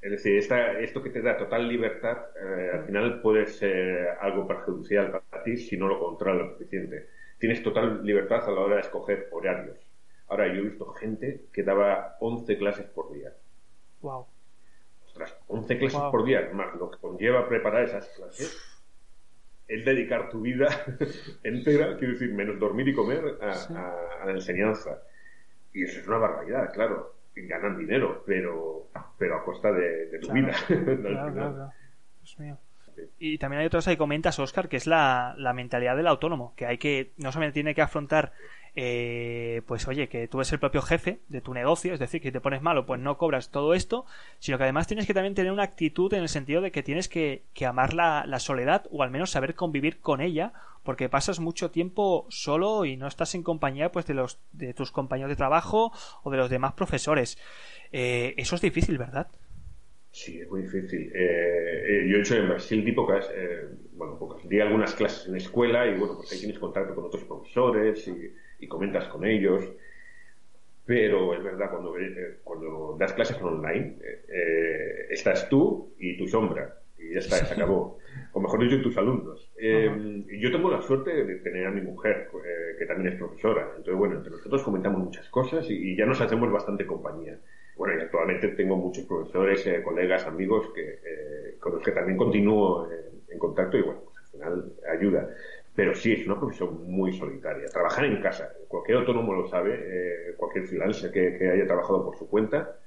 [0.02, 5.10] Es decir, esto que te da total libertad, eh, al final puede ser algo perjudicial
[5.10, 7.08] para ti si no lo controlas lo suficiente.
[7.38, 9.78] Tienes total libertad a la hora de escoger horarios.
[10.28, 13.32] Ahora, yo he visto gente que daba 11 clases por día.
[14.00, 14.26] Wow.
[15.06, 18.75] Ostras, 11 clases por día, más lo que conlleva preparar esas clases,
[19.68, 20.68] es dedicar tu vida
[21.42, 25.02] entera, quiero decir, menos dormir y comer, a, la enseñanza.
[25.72, 27.14] Y eso es una barbaridad, claro.
[27.34, 30.52] Ganan dinero, pero, pero a costa de, tu vida.
[30.68, 31.72] claro, claro,
[32.22, 32.58] Dios mío.
[33.18, 36.54] Y también hay otra cosa que comentas, Oscar, que es la, la mentalidad del autónomo,
[36.56, 38.32] que hay que, no solamente tiene que afrontar
[38.78, 42.28] eh, pues oye, que tú eres el propio jefe de tu negocio, es decir, que
[42.28, 44.04] si te pones malo, pues no cobras todo esto,
[44.38, 47.08] sino que además tienes que también tener una actitud en el sentido de que tienes
[47.08, 52.26] que, amar la, soledad o al menos saber convivir con ella, porque pasas mucho tiempo
[52.28, 55.90] solo y no estás en compañía pues de los de tus compañeros de trabajo
[56.22, 57.38] o de los demás profesores.
[57.92, 59.28] Eh, eso es difícil, ¿verdad?
[60.10, 61.10] Sí, es muy difícil.
[61.14, 63.26] Eh, yo he hecho en Brasil di pocas,
[63.92, 67.24] bueno, pocas, di algunas clases en escuela y bueno, pues ahí tienes contacto con otros
[67.24, 69.64] profesores y y comentas con ellos.
[70.86, 76.28] Pero es verdad, cuando, eh, cuando das clases online, eh, eh, estás tú y tu
[76.28, 76.78] sombra.
[76.96, 77.98] Y ya está, se acabó.
[78.32, 79.50] O mejor dicho, tus alumnos.
[79.58, 82.28] yo tengo la suerte de tener a mi mujer,
[82.78, 83.68] que también es profesora.
[83.76, 87.38] Entonces, bueno, entre nosotros comentamos muchas cosas y, ya nos hacemos bastante compañía.
[87.76, 92.88] Bueno, y actualmente tengo muchos profesores, colegas, amigos que, con los que también continúo
[93.28, 95.28] en contacto y bueno, pues al final ayuda.
[95.76, 97.68] Pero sí, es una profesión muy solitaria.
[97.68, 102.26] Trabajar en casa, cualquier autónomo lo sabe, eh, cualquier freelancer que, haya trabajado por su
[102.26, 102.78] cuenta,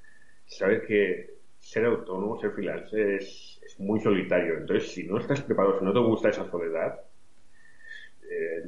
[0.47, 4.58] sabe que ser autónomo, ser freelancer es, es, muy solitario.
[4.58, 6.99] Entonces, si no estás preparado, si no te gusta esa soledad,
[8.28, 8.63] eh,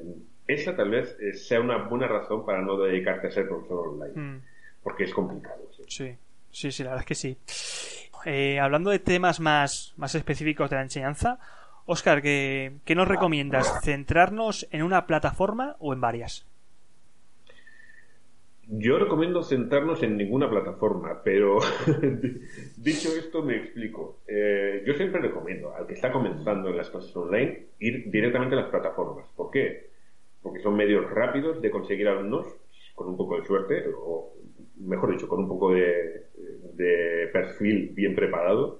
[0.45, 4.21] esa tal vez eh, sea una buena razón para no dedicarte a ser profesor online.
[4.21, 4.41] Mm.
[4.83, 5.67] Porque es complicado.
[5.87, 6.15] Sí.
[6.51, 8.57] sí, sí, la verdad es que sí.
[8.59, 11.39] hablando de temas más, más específicos de la enseñanza,
[11.85, 13.81] Oscar, ¿qué, nos recomiendas?
[13.83, 16.45] ¿Centrarnos en una plataforma o en varias?
[18.67, 21.59] Yo recomiendo centrarnos en ninguna plataforma, pero
[22.77, 24.19] dicho esto me explico.
[24.27, 28.61] Eh, yo siempre recomiendo al que está comenzando en las clases online ir directamente a
[28.61, 29.27] las plataformas.
[29.35, 29.89] ¿Por qué?
[30.41, 32.47] Porque son medios rápidos de conseguir alumnos
[32.95, 34.33] con un poco de suerte, o
[34.77, 36.27] mejor dicho, con un poco de,
[36.75, 38.79] de perfil bien preparado.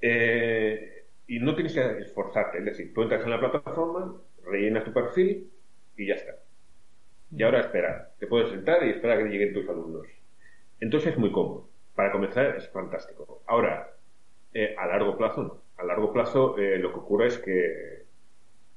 [0.00, 0.93] Eh,
[1.26, 5.50] y no tienes que esforzarte, es decir, tú entras en la plataforma, rellenas tu perfil
[5.96, 6.36] y ya está.
[7.30, 10.06] Y ahora espera, te puedes sentar y esperar a que lleguen tus alumnos.
[10.80, 11.68] Entonces es muy cómodo.
[11.94, 13.42] Para comenzar es fantástico.
[13.46, 13.90] Ahora,
[14.52, 15.62] eh, a largo plazo no.
[15.76, 18.04] A largo plazo eh, lo que ocurre es que,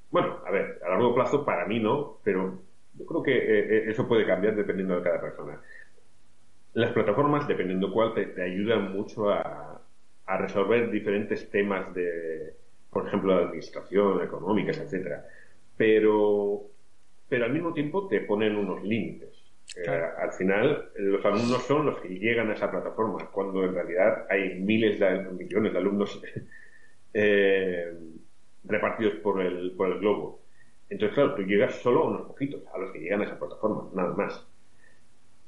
[0.10, 2.60] bueno, a ver, a largo plazo para mí no, pero
[2.96, 5.62] yo creo que eh, eso puede cambiar dependiendo de cada persona.
[6.74, 9.77] Las plataformas, dependiendo cuál, te ayudan mucho a,
[10.28, 12.54] a resolver diferentes temas de,
[12.90, 15.26] por ejemplo, de administración, económicas, etcétera.
[15.76, 16.63] Pero,
[17.28, 19.30] pero al mismo tiempo te ponen unos límites.
[19.76, 24.26] Eh, al final, los alumnos son los que llegan a esa plataforma, cuando en realidad
[24.30, 26.22] hay miles de millones de alumnos
[27.13, 27.94] eh,
[28.63, 30.42] repartidos por el, por el globo.
[30.90, 33.90] Entonces, claro, tú llegas solo a unos poquitos, a los que llegan a esa plataforma,
[33.94, 34.48] nada más.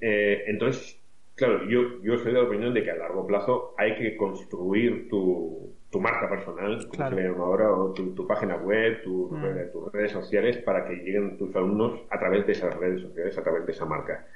[0.01, 0.98] Eh, entonces,
[1.39, 5.07] Claro, yo, yo soy de la opinión de que a largo plazo hay que construir
[5.07, 9.71] tu, tu marca personal, como se ve ahora, o tu, página web, mm.
[9.71, 13.41] tus redes sociales, para que lleguen tus alumnos a través de esas redes sociales, a
[13.41, 14.27] través de esa marca.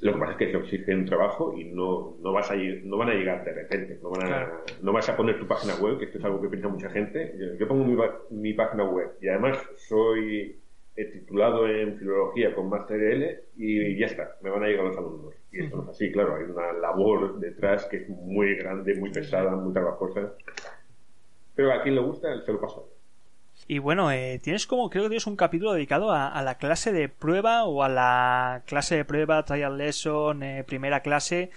[0.00, 2.98] Lo que pasa es que eso exige un trabajo y no, no, vas a, no
[2.98, 3.98] van a llegar de repente.
[4.02, 6.48] No, van a, no vas a poner tu página web, que esto es algo que
[6.48, 7.34] piensa mucha gente.
[7.58, 7.96] Yo, pongo mi,
[8.28, 10.60] mi página web y además soy
[11.04, 15.34] titulado en filología con máster L y ya está, me van a llegar los alumnos.
[15.52, 19.10] Y esto no es así, claro, hay una labor detrás que es muy grande, muy
[19.10, 20.32] pesada, muy trabajosa.
[21.54, 22.90] Pero a quien le gusta, se lo paso.
[23.68, 27.08] Y bueno, eh, tienes como, creo que tienes un capítulo dedicado a, la clase de
[27.08, 31.50] prueba o a la clase de prueba, trial lesson, eh, primera clase,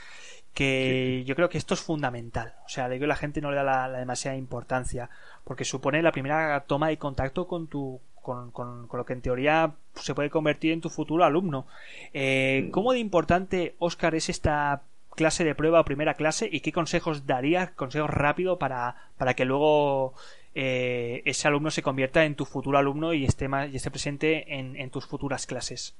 [0.53, 2.55] que yo creo que esto es fundamental.
[2.65, 5.09] O sea, de que la gente no le da la, demasiada importancia,
[5.43, 9.73] porque supone la primera toma de contacto con tu, con, con, lo que en teoría
[9.95, 11.65] se puede convertir en tu futuro alumno.
[12.13, 12.71] Eh, mm.
[12.71, 14.83] ¿Cómo de importante, Oscar, es esta
[15.15, 19.43] clase de prueba o primera clase y qué consejos darías, consejos rápidos para, para que
[19.43, 20.13] luego
[20.55, 24.55] eh, ese alumno se convierta en tu futuro alumno y esté, más, y esté presente
[24.57, 25.95] en, tus futuras clases?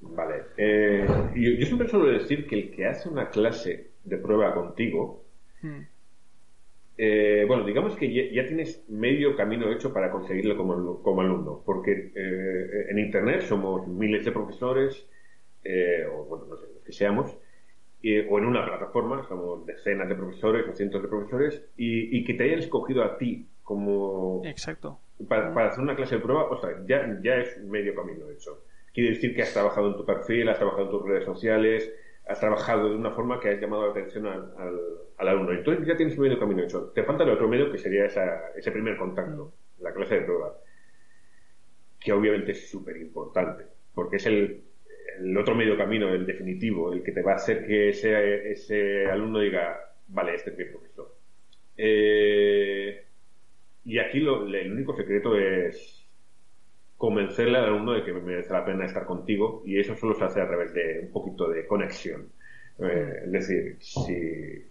[0.00, 0.42] Vale.
[0.56, 5.22] Eh, yo, siempre suelo decir que el que hace una clase de prueba contigo
[5.62, 5.80] mm.
[7.00, 12.10] Eh, bueno, digamos que ya, tienes medio camino hecho para conseguirlo como, como alumno, porque
[12.12, 15.08] eh, en Internet somos miles de profesores,
[15.62, 20.16] eh, o bueno, no sé, los que seamos, o en una plataforma, somos decenas de
[20.16, 24.42] profesores o cientos de profesores, y, que te hayan escogido a ti como...
[24.44, 24.98] Exacto.
[25.28, 28.64] Para, hacer una clase de prueba, o sea, ya, ya es medio camino hecho.
[28.92, 31.92] Quiere decir que has trabajado en tu perfil, has trabajado en tus redes sociales,
[32.28, 34.52] has trabajado de una forma que has llamado la atención al,
[35.16, 35.52] al, alumno.
[35.52, 36.92] Entonces ya tienes medio camino hecho.
[36.94, 40.54] Te falta el otro medio que sería esa, ese primer contacto, la clase de prueba,
[41.98, 43.64] que obviamente es súper importante,
[43.94, 44.62] porque es el,
[45.18, 49.06] el otro medio camino, el definitivo, el que te va a hacer que ese, ese
[49.06, 51.14] alumno diga, vale, este es mi profesor.
[51.76, 53.04] Eh,
[53.84, 55.97] y aquí lo, el único secreto es
[56.98, 60.40] convencerle al alumno de que merece la pena estar contigo y eso solo se hace
[60.42, 62.28] a través de un poquito de conexión.
[62.80, 64.66] Eh, es decir, si...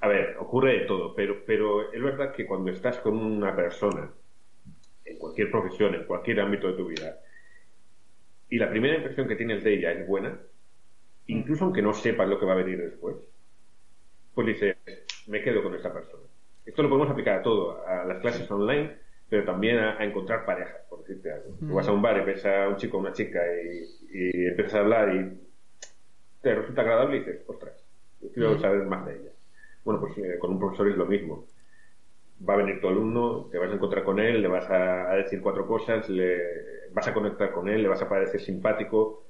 [0.00, 4.10] A ver, ocurre de todo, pero, pero es verdad que cuando estás con una persona,
[5.04, 7.20] en cualquier profesión, en cualquier ámbito de tu vida,
[8.48, 10.40] y la primera impresión que tienes de ella es buena,
[11.26, 13.16] incluso aunque no sepas lo que va a venir después,
[14.34, 14.76] pues dices,
[15.28, 16.24] me quedo con esta persona.
[16.64, 18.96] Esto lo podemos aplicar a todo, a las clases online,
[19.30, 21.54] pero también a, encontrar parejas, por decirte algo.
[21.74, 23.40] vas a un bar y ves a un chico o una chica
[24.12, 25.40] y, empiezas a hablar y
[26.42, 27.82] te resulta agradable y dices, ostras,
[28.34, 29.30] quiero saber más de ella.
[29.84, 31.46] Bueno, pues eh, con un profesor es lo mismo
[32.48, 35.40] va a venir tu alumno, te vas a encontrar con él, le vas a, decir
[35.40, 39.24] cuatro cosas, le vas a conectar con él, le vas a parecer simpático,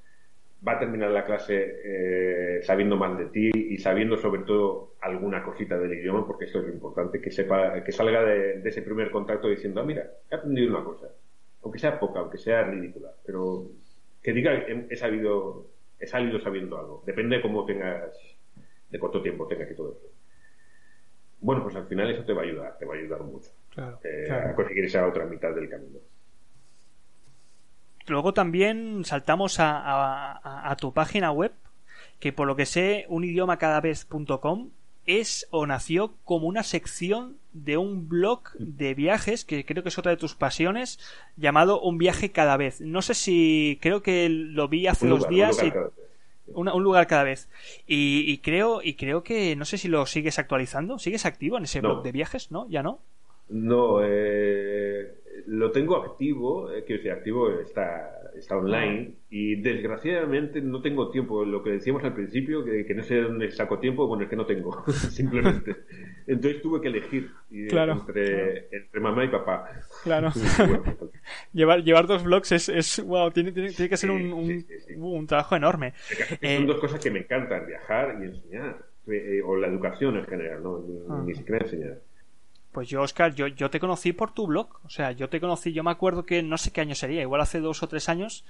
[0.67, 5.43] va a terminar la clase eh, sabiendo más de ti y sabiendo sobre todo alguna
[5.43, 9.09] cosita del idioma, porque esto es lo importante, que sepa, que salga de, ese primer
[9.09, 11.07] contacto diciendo, ah, mira, he aprendido una cosa,
[11.63, 13.67] aunque sea poca, aunque sea ridícula, pero
[14.21, 15.65] que diga, he, sabido,
[15.99, 18.15] he salido sabiendo algo, depende de cómo tengas,
[18.89, 20.11] de cuánto tiempo tengas y todo eso
[21.41, 23.49] bueno, pues al final eso te va a ayudar, te va a ayudar mucho
[24.03, 25.99] eh, a conseguir esa otra mitad del camino.
[28.11, 31.53] Luego también saltamos a, tu página web,
[32.19, 34.69] que por lo que sé, unidiomacadavez.com
[35.05, 39.97] es o nació como una sección de un blog de viajes, que creo que es
[39.97, 40.99] otra de tus pasiones,
[41.37, 42.81] llamado Un viaje cada vez.
[42.81, 45.59] No sé si, creo que lo vi hace dos días
[46.53, 47.47] un lugar cada vez.
[47.87, 51.79] Y, creo, y creo que, no sé si lo sigues actualizando, ¿sigues activo en ese
[51.79, 52.51] blog de viajes?
[52.51, 52.67] ¿No?
[52.69, 52.99] ¿Ya no?
[53.47, 55.13] No, eh,
[55.47, 61.45] lo tengo activo, eh, quiero decir, activo está, está online y desgraciadamente no tengo tiempo.
[61.45, 64.45] Lo que decíamos al principio, que, no sé dónde saco tiempo, bueno, es que no
[64.45, 65.75] tengo, simplemente.
[66.27, 69.69] Entonces tuve que elegir entre, entre, mamá y papá.
[70.03, 70.31] Claro.
[71.53, 74.63] llevar, llevar dos blogs es, es wow, tiene, tiene, que ser un,
[74.97, 75.93] un, trabajo enorme.
[75.95, 78.91] son eh, dos cosas que me encantan, viajar y enseñar.
[79.07, 81.23] Eh, o la educación en general, ¿no?
[81.25, 81.97] ni siquiera enseñar.
[82.71, 84.79] Pues yo, Oscar, yo, yo te conocí por tu blog.
[84.85, 87.41] O sea, yo te conocí, yo me acuerdo que no sé qué año sería, igual
[87.41, 88.45] hace dos o tres años,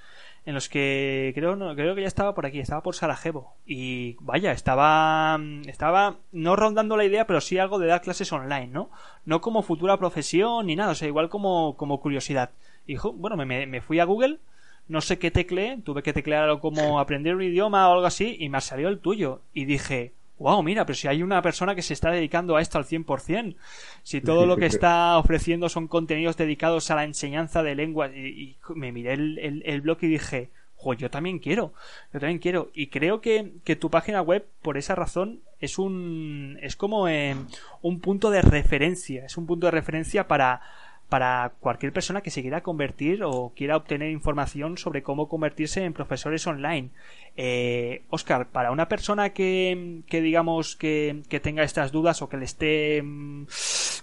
[0.46, 3.56] en los que creo, no, creo que ya estaba por aquí, estaba por Sarajevo.
[3.66, 8.68] Y vaya, estaba, estaba no rondando la idea, pero sí algo de dar clases online,
[8.68, 8.92] ¿no?
[9.26, 12.52] No como futura profesión ni nada, o sea, igual como, como curiosidad.
[12.86, 14.40] Y bueno, me, me fui a Google,
[14.88, 18.38] no sé qué tecleé, tuve que teclear algo como aprender un idioma o algo así,
[18.40, 19.42] y me salió el tuyo.
[19.54, 22.78] Y dije, wow, mira, pero si hay una persona que se está dedicando a esto
[22.78, 23.56] al 100%,
[24.04, 28.58] si todo lo que está ofreciendo son contenidos dedicados a la enseñanza de lenguas, y,
[28.76, 31.74] me miré el, el, blog y dije, jo, yo también quiero,
[32.12, 36.58] yo también quiero, y creo que, que tu página web, por esa razón, es un,
[36.62, 37.36] es como eh,
[37.82, 40.62] un punto de referencia, es un punto de referencia para,
[41.12, 45.92] para cualquier persona que se quiera convertir o quiera obtener información sobre cómo convertirse en
[45.92, 46.92] profesores online.
[47.36, 52.38] Eh, Oscar, para una persona que, que digamos que, que, tenga estas dudas o que
[52.38, 53.48] le esté mm,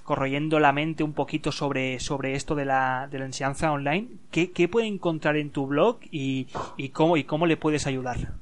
[0.04, 4.52] corroyendo la mente un poquito sobre, sobre esto de la, de la enseñanza online, ¿qué,
[4.52, 8.34] ¿qué, puede encontrar en tu blog y, y, cómo, y cómo le puedes ayudar?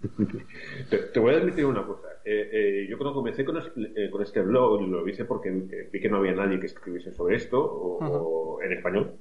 [1.12, 2.13] te voy a admitir una cosa.
[2.26, 5.50] Eh, eh, yo cuando comencé con, eh, con, este blog, lo hice porque
[5.92, 9.12] vi que no había nadie que escribiese sobre esto, o, en español.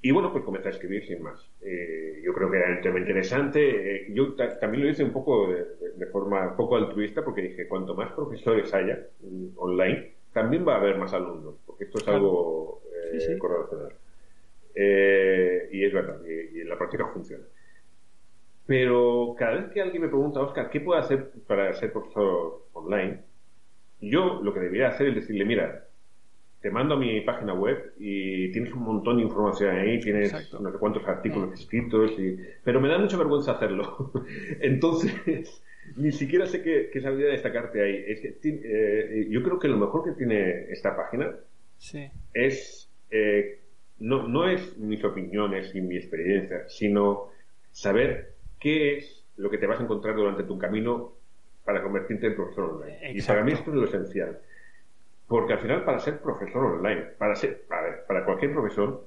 [0.00, 1.40] Y bueno, pues comencé a escribir sin más.
[2.22, 4.06] yo creo que era un tema interesante.
[4.10, 8.72] yo también lo hice un poco de, forma poco altruista porque dije, cuanto más profesores
[8.72, 12.82] haya mm, online, también va a haber más alumnos, porque esto es algo
[13.18, 13.92] sí, correlacional.
[15.72, 17.44] y es verdad, y en la práctica funciona.
[18.66, 23.20] Pero cada vez que alguien me pregunta, Oscar, ¿qué puedo hacer para ser profesor online?
[24.00, 25.84] Yo lo que debería hacer es decirle, mira,
[26.64, 30.72] te mando a mi página web y tienes un montón de información ahí, tienes no
[30.72, 31.52] sé cuántos artículos mm.
[31.52, 32.38] escritos, y...
[32.62, 34.10] pero me da mucha vergüenza hacerlo.
[34.60, 35.62] Entonces,
[35.96, 38.04] ni siquiera sé qué, qué sabría destacarte ahí.
[38.06, 41.36] Es que, eh, yo creo que lo mejor que tiene esta página
[42.32, 43.58] es, eh,
[43.98, 47.28] no, no es mis opiniones y mi experiencia, sino
[47.72, 48.33] saber
[48.64, 51.12] qué es lo que te vas a encontrar durante tu camino
[51.66, 53.12] para convertirte en profesor online.
[53.12, 54.38] Y para mí esto es lo esencial.
[55.28, 59.06] Porque al final, para ser profesor online, para ser, para, para cualquier profesor,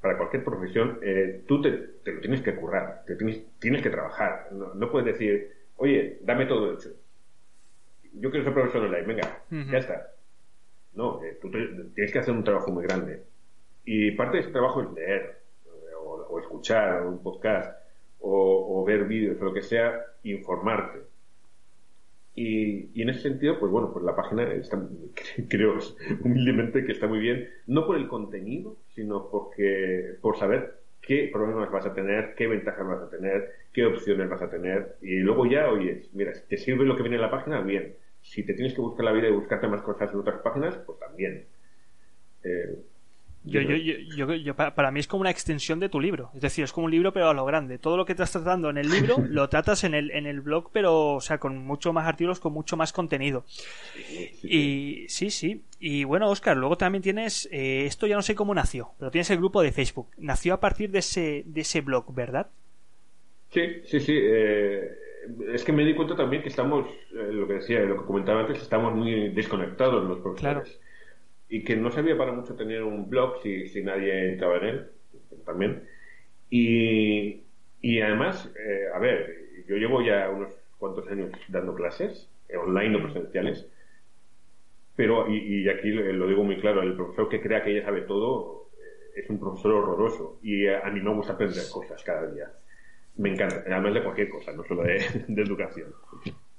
[0.00, 1.72] para cualquier profesión, eh, tú te,
[2.04, 4.50] te, lo tienes que currar, te tienes, tienes que trabajar.
[4.52, 6.90] No, puedes decir, oye, dame todo hecho.
[8.12, 9.42] Yo quiero ser profesor online, venga,
[9.72, 10.12] ya está.
[10.94, 13.24] No, eh, tú tienes que hacer un trabajo muy grande.
[13.84, 15.40] Y parte de ese trabajo es leer,
[15.98, 17.83] o, o escuchar un podcast,
[18.26, 21.00] o, ver vídeos, o lo que sea, informarte
[22.34, 24.48] y, en ese sentido, pues bueno, pues la página
[25.48, 25.78] creo
[26.24, 31.70] humildemente que está muy bien, no por el contenido, sino porque por saber qué problemas
[31.70, 34.96] vas a tener, qué ventajas vas a tener, qué opciones vas a tener.
[35.02, 37.94] Y luego ya, oye, mira, si te sirve lo que viene en la página, bien.
[38.22, 40.98] Si te tienes que buscar la vida y buscarte más cosas en otras páginas, pues
[40.98, 41.46] también.
[42.42, 42.78] Eh,
[43.46, 46.30] yo, yo, yo, yo, para mí es como una extensión de tu libro.
[46.34, 47.78] Es decir, es como un libro, pero a lo grande.
[47.78, 50.70] Todo lo que estás tratando en el libro lo tratas en el, en el blog,
[50.72, 53.44] pero, o sea, con mucho más artículos, con mucho más contenido.
[54.42, 55.62] Y sí, sí.
[55.78, 57.46] Y bueno, Oscar, luego también tienes.
[57.52, 60.08] Eh, esto ya no sé cómo nació, pero tienes el grupo de Facebook.
[60.16, 62.48] Nació a partir de ese, de ese blog, ¿verdad?
[63.50, 64.14] Sí, sí, sí.
[64.16, 64.90] Eh,
[65.52, 68.40] es que me di cuenta también que estamos, eh, lo que decía, lo que comentaba
[68.40, 70.64] antes, estamos muy desconectados los profesores.
[70.64, 70.83] Claro
[71.54, 74.86] y que no servía para mucho tener un blog si, si nadie entraba en él
[75.46, 75.84] también.
[76.50, 77.42] Y,
[77.80, 79.36] y además, eh, a ver,
[79.68, 83.68] yo llevo ya unos cuantos años dando clases, eh, online o presenciales,
[84.96, 88.00] pero, y, y, aquí lo digo muy claro, el profesor que crea que ya sabe
[88.00, 92.50] todo eh, es un profesor horroroso y a mí me gusta aprender cosas cada día.
[93.16, 94.98] Me encanta, además de cualquier cosa, no solo de,
[95.28, 95.94] de educación.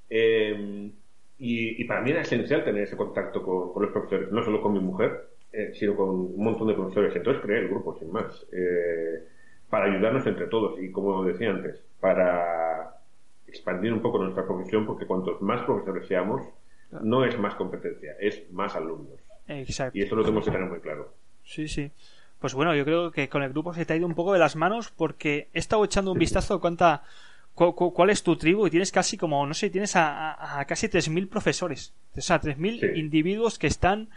[0.10, 0.90] Eh,
[1.38, 4.80] y, para mí era esencial tener ese contacto con, los profesores, no solo con mi
[4.80, 7.16] mujer, eh, sino con un montón de profesores.
[7.16, 9.24] Entonces creé el grupo, sin más, eh,
[9.70, 13.00] para ayudarnos entre todos y, como decía antes, para
[13.48, 16.42] expandir un poco nuestra profesión, porque cuantos más profesores seamos,
[17.02, 19.20] no es más competencia, es más alumnos.
[19.48, 19.98] Exacto.
[19.98, 21.14] Y eso lo tenemos que tener muy claro.
[21.44, 21.92] Sí, sí.
[22.40, 24.40] Pues bueno, yo creo que con el grupo se te ha ido un poco de
[24.40, 27.04] las manos porque he estado echando un vistazo a cuánta
[27.56, 30.88] cuál es tu tribu y tienes casi como, no sé, tienes a, a, a casi
[30.88, 31.94] 3.000 profesores.
[32.16, 34.10] O sea, 3.000 individuos que están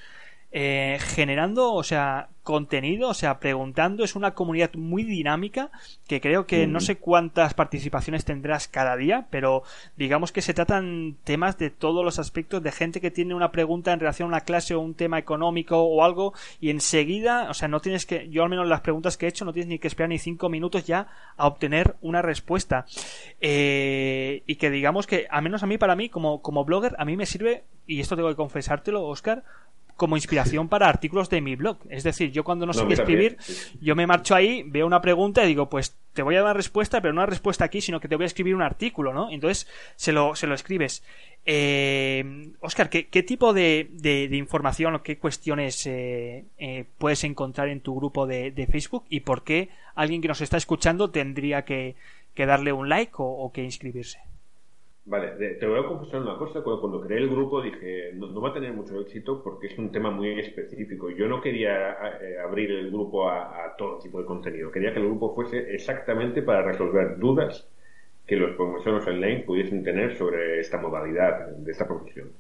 [0.51, 4.05] eh, generando, o sea, contenido, o sea, preguntando.
[4.05, 5.71] Es una comunidad muy dinámica
[6.07, 9.63] que creo que no sé cuántas participaciones tendrás cada día, pero
[9.99, 13.93] digamos que se tratan temas de todos los aspectos de gente que tiene una pregunta
[13.93, 17.69] en relación a una clase o un tema económico o algo y enseguida, o sea,
[17.69, 19.89] no tienes que, yo al menos las preguntas que he hecho no tienes ni que
[19.89, 22.87] esperar ni cinco minutos ya a obtener una respuesta.
[23.43, 27.05] Eh, y que digamos que, al menos a mí, para mí, como, como blogger, a
[27.05, 29.45] mí me sirve, y esto tengo que confesártelo, Oscar,
[29.99, 31.79] como inspiración para artículos de mi blog.
[31.91, 33.37] Es decir, yo cuando no, sé qué escribir,
[33.81, 37.01] yo me marcho ahí, veo una pregunta y digo, pues te voy a dar respuesta,
[37.01, 39.29] pero no una respuesta aquí, sino que te voy a escribir un artículo, ¿no?
[39.29, 41.03] Entonces se lo, se lo escribes.
[41.45, 47.81] Eh, Oscar, ¿qué, tipo de, de, información o qué cuestiones eh, eh, puedes encontrar en
[47.81, 51.97] tu grupo de, Facebook y por qué alguien que nos está escuchando tendría que,
[52.37, 54.28] darle un like o que inscribirse?
[55.09, 56.61] Vale, te voy a confesar una cosa.
[56.61, 60.11] Cuando, creé el grupo dije, no, va a tener mucho éxito porque es un tema
[60.11, 61.09] muy específico.
[61.09, 64.71] Yo no quería eh, abrir el grupo a, todo tipo de contenido.
[64.71, 67.71] Quería que el grupo fuese exactamente para resolver dudas
[68.27, 72.31] que los profesores online pudiesen tener sobre esta modalidad de esta profesión.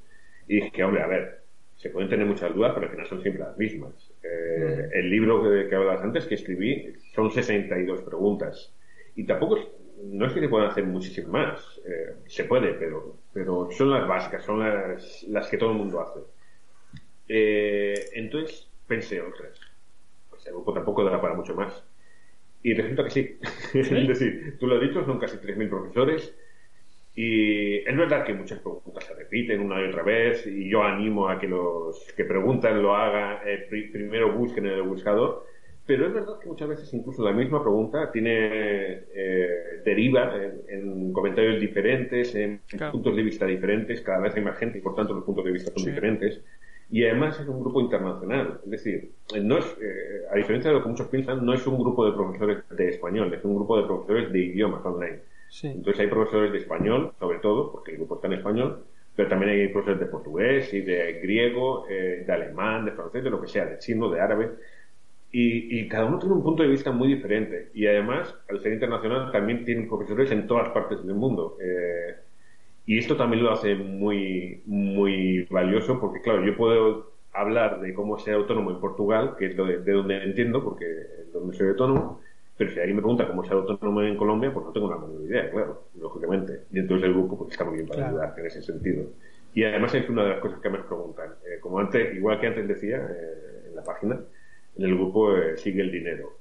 [0.46, 1.40] Y dije, hombre, a ver,
[1.76, 3.94] se pueden tener muchas dudas, pero al final son siempre las mismas.
[4.22, 8.74] Eh, el libro que, que hablabas antes, que escribí, son 62 preguntas.
[9.16, 9.66] Y tampoco es
[10.04, 14.06] no es que se puedan hacer muchísimas más, eh, se puede, pero, pero son las
[14.06, 16.20] básicas, son las, las que todo el mundo hace.
[17.28, 19.60] Eh, entonces pensé, otras,
[20.30, 21.84] pues el grupo tampoco dará para mucho más.
[22.62, 23.38] Y resulta que sí.
[23.74, 26.34] es decir, tú lo has dicho, son casi 3.000 profesores.
[27.14, 30.46] Y es verdad que muchas preguntas se repiten una y otra vez.
[30.46, 34.82] Y yo animo a que los que preguntan lo hagan, eh, primero busquen en el
[34.82, 35.46] buscador
[35.88, 40.34] pero es verdad que muchas veces incluso la misma pregunta tiene eh, deriva
[40.68, 42.60] en, comentarios diferentes, en
[42.92, 45.52] puntos de vista diferentes, cada vez hay más gente y por tanto los puntos de
[45.52, 46.42] vista son diferentes.
[46.90, 49.12] Y además es un grupo internacional, es decir,
[49.42, 52.12] no es, eh, a diferencia de lo que muchos piensan, no es un grupo de
[52.12, 55.20] profesores de español, es un grupo de profesores de idiomas online.
[55.62, 58.84] Entonces hay profesores de español, sobre todo, porque el grupo está en español,
[59.16, 63.30] pero también hay profesores de portugués y de griego, eh, de alemán, de francés, de
[63.30, 64.50] lo que sea, de chino, de árabe.
[65.30, 67.70] Y, cada uno tiene un punto de vista muy diferente.
[67.74, 71.58] Y además, al ser internacional, también tienen profesores en todas partes del mundo.
[71.60, 72.16] Eh,
[72.86, 78.18] y esto también lo hace muy, muy valioso, porque claro, yo puedo hablar de cómo
[78.18, 82.20] ser autónomo en Portugal, que es de, donde entiendo, porque es donde soy autónomo,
[82.56, 84.96] Pero si alguien me pregunta cómo es el autónomo en Colombia, pues no tengo la
[84.96, 86.62] menor idea, claro, lógicamente.
[86.72, 89.04] Y entonces el grupo pues, está muy bien para ayudar en ese sentido.
[89.54, 91.32] Y además es una de las cosas que me preguntan.
[91.44, 94.18] Eh, como antes, igual que antes decía eh, en la página,
[94.78, 96.38] en el grupo eh, sigue el dinero.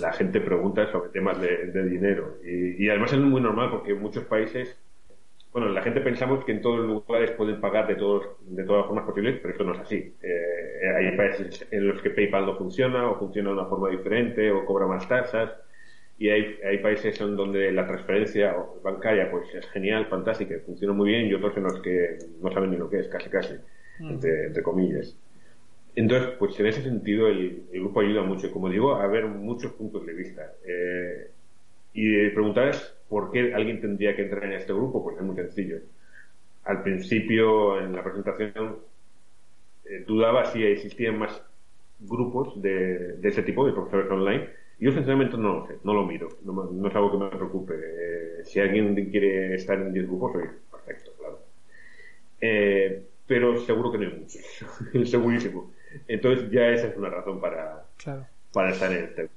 [0.00, 2.38] la gente pregunta sobre temas de, dinero.
[2.44, 4.78] Y, y, además es muy normal porque en muchos países
[5.52, 8.80] bueno, la gente pensamos que en todos los lugares pueden pagar de todos de todas
[8.80, 10.14] las formas posibles, pero eso no es así.
[10.22, 14.50] Eh, hay países en los que PayPal no funciona o funciona de una forma diferente
[14.50, 15.50] o cobra más tasas
[16.18, 21.10] y hay, hay países en donde la transferencia bancaria pues es genial, fantástica, funciona muy
[21.10, 23.54] bien y otros en los que no saben ni lo que es, casi casi,
[24.00, 24.10] mm.
[24.10, 25.16] entre, comillas.
[25.98, 30.06] Entonces, pues en ese sentido el, grupo ayuda mucho, como digo, a ver muchos puntos
[30.06, 30.52] de vista.
[30.64, 31.30] Eh,
[31.92, 35.02] y preguntar es ¿Por qué alguien tendría que entrar en este grupo?
[35.02, 35.78] Pues es muy sencillo.
[36.64, 38.76] Al principio, en la presentación,
[39.86, 41.42] eh, dudaba si existían más
[41.98, 44.50] grupos de, ese tipo, de profesores online.
[44.78, 47.74] Yo sinceramente no lo sé, no lo miro, no, es algo que me preocupe.
[47.74, 51.40] Eh, si alguien quiere estar en 10 grupos, soy perfecto, claro.
[53.26, 55.72] Pero seguro que no hay muchos, segurísimo.
[56.06, 57.84] Entonces ya esa es una razón para,
[58.52, 59.34] para estar en este grupo.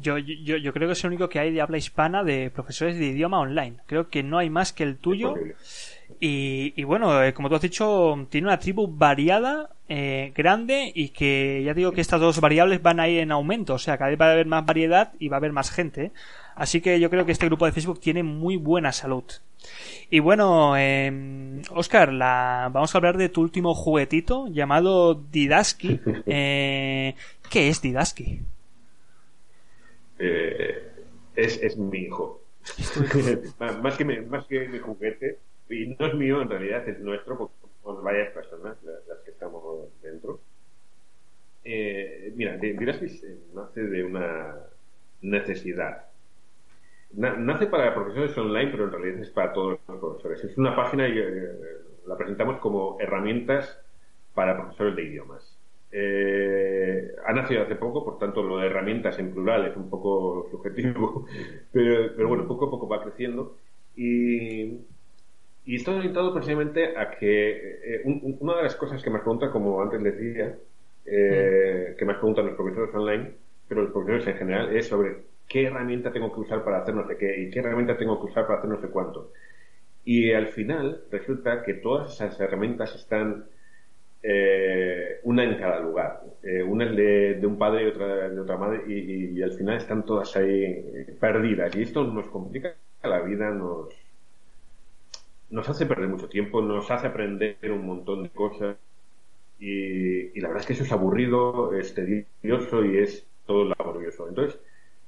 [0.00, 2.98] Yo, yo, yo creo que es el único que hay de habla hispana de profesores
[2.98, 3.76] de idioma online.
[3.86, 5.34] Creo que no hay más que el tuyo.
[6.20, 11.10] Y, y bueno, eh, como tú has dicho, tiene una tribu variada, eh, grande y
[11.10, 13.74] que ya digo que estas dos variables van a ir en aumento.
[13.74, 16.12] O sea, cada vez va a haber más variedad y va a haber más gente.
[16.56, 19.24] Así que yo creo que este grupo de Facebook tiene muy buena salud.
[20.10, 22.70] Y bueno, eh, Oscar, la...
[22.72, 26.00] vamos a hablar de tu último juguetito llamado Didaski.
[26.26, 27.14] Eh,
[27.50, 28.40] ¿Qué es Didaski?
[30.18, 30.92] eh,
[31.34, 32.42] es, es mi hijo.
[33.82, 35.38] más, que mi, más que mi juguete,
[35.68, 39.62] y no es mío en realidad, es nuestro, porque somos varias personas las, que estamos
[40.02, 40.40] dentro.
[41.64, 44.56] Eh, mira, que nace de una
[45.20, 46.06] necesidad.
[47.12, 50.44] Nace para profesores online, pero en realidad es para todos los profesores.
[50.44, 51.48] Es una página y eh,
[52.06, 53.80] la presentamos como herramientas
[54.34, 55.56] para profesores de idiomas.
[55.92, 60.46] Eh, ha nacido hace poco, por tanto lo de herramientas en plural es un poco
[60.50, 61.26] subjetivo,
[61.72, 63.56] pero, bueno, poco a poco va creciendo
[63.96, 64.80] y,
[65.64, 69.80] y está orientado precisamente a que eh, una de las cosas que me preguntan, como
[69.80, 70.56] antes decía,
[71.06, 73.32] eh, que más preguntan los profesores online,
[73.68, 75.16] pero los profesores en general, es sobre
[75.48, 78.26] qué herramienta tengo que usar para hacer no sé qué y qué herramienta tengo que
[78.26, 79.32] usar para hacer no sé cuánto.
[80.04, 83.46] Y al final resulta que todas esas herramientas están
[84.22, 86.22] eh, una en cada lugar.
[86.42, 90.04] Eh, una es de, un padre y otra de otra madre y, al final están
[90.04, 91.74] todas ahí perdidas.
[91.76, 93.94] Y esto nos complica la vida, nos,
[95.50, 98.76] nos hace perder mucho tiempo, nos hace aprender un montón de cosas.
[99.58, 104.28] Y, la verdad es que eso es aburrido, es tedioso y es todo laborioso.
[104.28, 104.60] Entonces,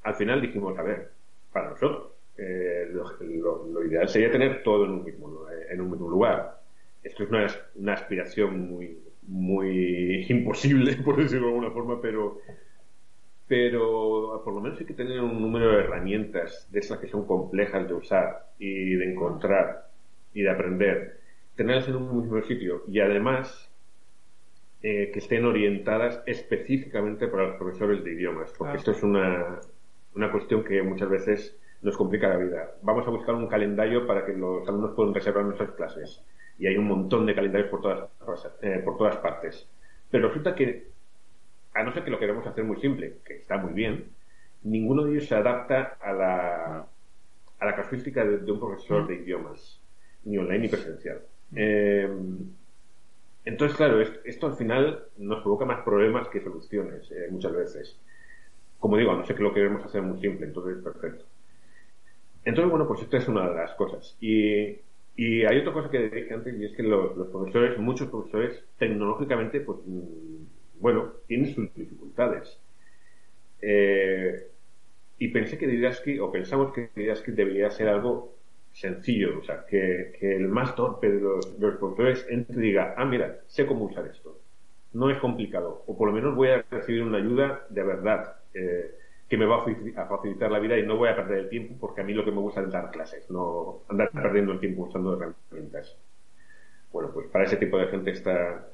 [0.09, 1.11] al final dijimos, a ver,
[1.53, 6.61] para nosotros, eh, lo, ideal sería tener todo en un mismo, en un mismo lugar.
[7.03, 7.47] Esto es una,
[7.77, 12.41] una aspiración muy, muy imposible, por decirlo de alguna forma, pero,
[13.47, 17.27] pero por lo menos hay que tener un número de herramientas de esas que son
[17.27, 19.89] complejas de usar y de encontrar
[20.33, 21.21] y de aprender,
[21.55, 23.71] tenerlas en un mismo sitio y además
[24.83, 29.61] eh, que estén orientadas específicamente para los profesores de idiomas, porque esto es una,
[30.19, 32.73] una cuestión que muchas veces nos complica la vida.
[32.83, 36.23] Vamos a buscar un calendario para que los alumnos puedan reservar nuestras clases
[36.59, 38.11] y hay un montón de calendarios por todas,
[38.63, 39.69] eh, por todas partes.
[40.11, 40.89] Pero resulta que,
[41.73, 44.07] a no ser que lo queramos hacer muy simple, que está muy bien,
[44.65, 46.87] ninguno de ellos se adapta a la,
[47.61, 49.81] a la casuística de, un profesor de idiomas,
[50.25, 51.21] ni online ni presencial.
[51.55, 52.09] Eh,
[53.45, 57.97] entonces, claro, esto, al final nos provoca más problemas que soluciones eh, muchas veces.
[58.79, 61.25] Como digo, a no ser que lo queremos hacer muy simple, entonces perfecto.
[62.45, 64.17] Entonces, bueno, pues esta es una de las cosas.
[64.21, 69.61] Y hay otra cosa que dije antes y es que los, profesores, muchos profesores, tecnológicamente,
[69.61, 72.59] pues, mm, bueno, tienen sus dificultades.
[73.61, 74.47] Eh,
[75.19, 78.37] y pensé que Didaski, o pensamos que Didaski debería ser algo
[78.73, 81.47] sencillo, o sea, que, el más torpe de los,
[81.79, 84.39] profesores entre y diga, ah, mira, sé cómo usar esto.
[84.93, 88.37] No es complicado, o por lo menos voy a recibir una ayuda de verdad.
[88.59, 88.95] Eh,
[89.29, 89.63] que me va
[89.97, 92.25] a facilitar la vida y no voy a perder el tiempo porque a mí lo
[92.25, 95.97] que me gusta es dar clases, no andar perdiendo el tiempo usando herramientas.
[96.91, 98.69] Bueno, pues para ese tipo de gente está,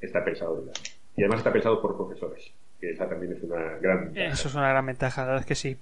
[0.00, 0.64] está pensado.
[1.16, 4.26] Y además está pensado por profesores, que esa también es una gran ventaja.
[4.28, 5.76] Eso es una gran ventaja, la verdad es que sí.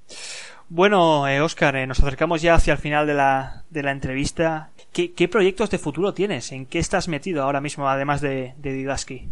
[0.71, 4.71] Bueno, eh, Oscar, eh, nos acercamos ya hacia el final de la, de la entrevista.
[4.95, 6.53] ¿Qué, ¿Qué, proyectos de futuro tienes?
[6.53, 9.29] ¿En qué estás metido ahora mismo, además de, de Didaski?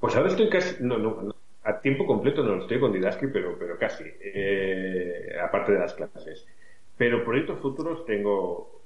[0.00, 0.76] Pues ahora estoy casi...
[0.80, 1.34] No, no,
[1.66, 6.46] a tiempo completo no estoy con Didaski, pero, pero casi, eh, aparte de las clases.
[6.96, 8.82] Pero proyectos futuros tengo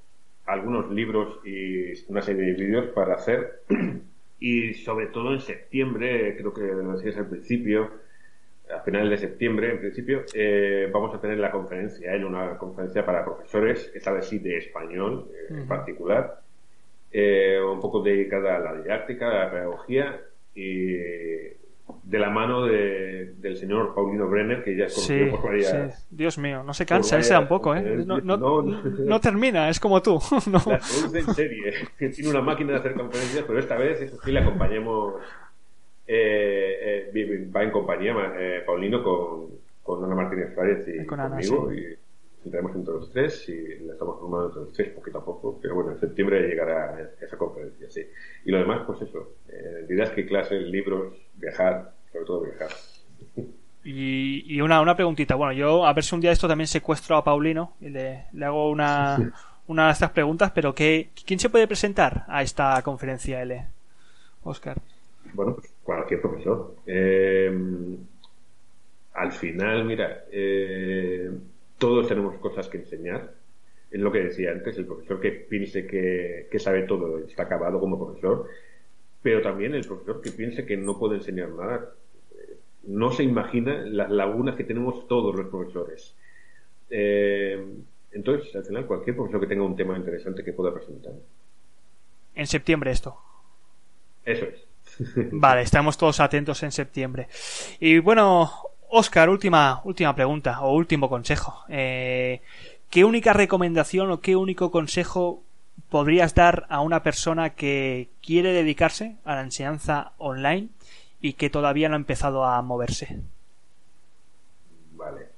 [0.47, 3.63] algunos libros y una serie de vídeos para hacer
[4.41, 7.91] y sobre todo en septiembre, creo que lo decías al principio,
[8.75, 13.05] a finales de septiembre, en principio, eh, vamos a tener la conferencia, en una conferencia
[13.05, 16.41] para profesores, esta vez sí de español eh, en particular,
[17.13, 20.21] eh, un poco dedicada a la didáctica, a la pedagogía
[20.55, 21.60] y
[22.03, 25.99] de la mano de, del señor Paulino Brenner, que ya es conocido por varias...
[25.99, 26.07] Sí.
[26.11, 28.05] Dios mío, no se cansa ese tampoco, ¿eh?
[28.07, 30.21] No, no, no, no, termina, es como tú.
[30.47, 30.59] no.
[30.67, 34.19] La produce en serie, que tiene una máquina de hacer conferencias, pero esta vez, eso
[34.23, 35.15] sí, le acompañamos...
[36.13, 39.47] Eh, eh, va en compañía eh, Paulino con,
[39.83, 41.77] con Ana Martínez Flárez y, con Ana, conmigo, sí.
[41.77, 42.10] y
[42.45, 45.75] entramos entre los tres y la estamos formando entre los tres poquito a poco, pero
[45.75, 48.03] bueno, en septiembre llegará esa conferencia, sí.
[48.45, 52.71] Y lo demás, pues eso, eh, que clases, libros, viajar, sobre todo viajar.
[53.85, 57.17] Y, y, una, una preguntita, bueno, yo a ver si un día esto también secuestro
[57.17, 59.33] a Paulino y le, le hago una,
[59.67, 63.67] una de estas preguntas, pero ¿qué, ¿quién se puede presentar a esta conferencia L?
[64.43, 64.79] Oscar.
[65.35, 66.77] Bueno, pues cualquier profesor.
[66.87, 67.97] Eh,
[69.15, 71.31] al final, mira, eh,
[71.81, 73.35] todos tenemos cosas que enseñar.
[73.91, 77.81] Es lo que decía antes, el profesor que piense que, que sabe todo está acabado
[77.81, 78.47] como profesor,
[79.21, 81.91] pero también el profesor que piense que no puede enseñar nada
[82.85, 86.15] no se imagina las lagunas que tenemos todos los profesores.
[86.89, 87.63] Eh,
[88.13, 91.13] entonces, al final, cualquier profesor que tenga un tema interesante que pueda presentar.
[92.35, 93.17] En septiembre esto.
[94.25, 94.67] Eso es.
[95.33, 97.29] Vale, estamos todos atentos en septiembre.
[97.79, 98.51] Y bueno,
[98.91, 101.65] Oscar, última, última pregunta o último consejo.
[101.69, 102.43] Eh,
[102.91, 105.43] ¿Qué única recomendación o qué único consejo
[105.89, 110.69] podrías dar a una persona que quiere dedicarse a la enseñanza online
[111.21, 113.21] y que todavía no ha empezado a moverse?
[114.95, 115.29] Vale.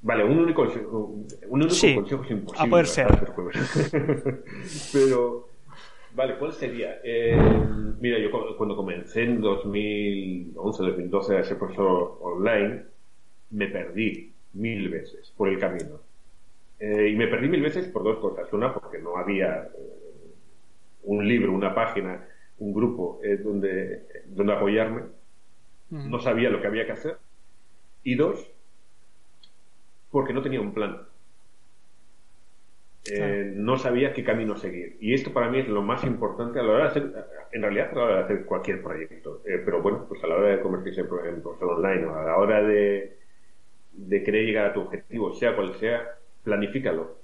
[0.00, 2.66] Vale, un único, un único sí, consejo es imposible.
[2.66, 3.08] A poder ser.
[4.92, 5.47] Pero,
[6.18, 6.98] vale, ¿cuál sería?
[7.04, 7.38] Eh,
[8.00, 12.82] mira, yo cuando comencé en 2011, 2012 a ser profesor online,
[13.50, 16.00] me perdí mil veces por el camino.
[16.80, 18.52] Eh, y me perdí mil veces por dos cosas.
[18.52, 20.34] Una, porque no había eh,
[21.04, 22.26] un libro, una página,
[22.58, 25.02] un grupo donde, donde apoyarme.
[25.90, 26.10] Mm.
[26.10, 27.16] No sabía lo que había que hacer.
[28.02, 28.44] Y dos,
[30.10, 30.98] porque no tenía un plan.
[33.10, 34.96] Eh, no sabía qué camino seguir.
[35.00, 37.12] Y esto para mí es lo más importante a la hora de hacer,
[37.52, 39.42] en realidad a la hora de hacer cualquier proyecto.
[39.46, 41.08] Eh, pero bueno, pues a la hora de convertirse en
[41.42, 43.18] profesor online o a la hora de,
[43.92, 47.18] de querer llegar a tu objetivo, sea cual sea, planifícalo.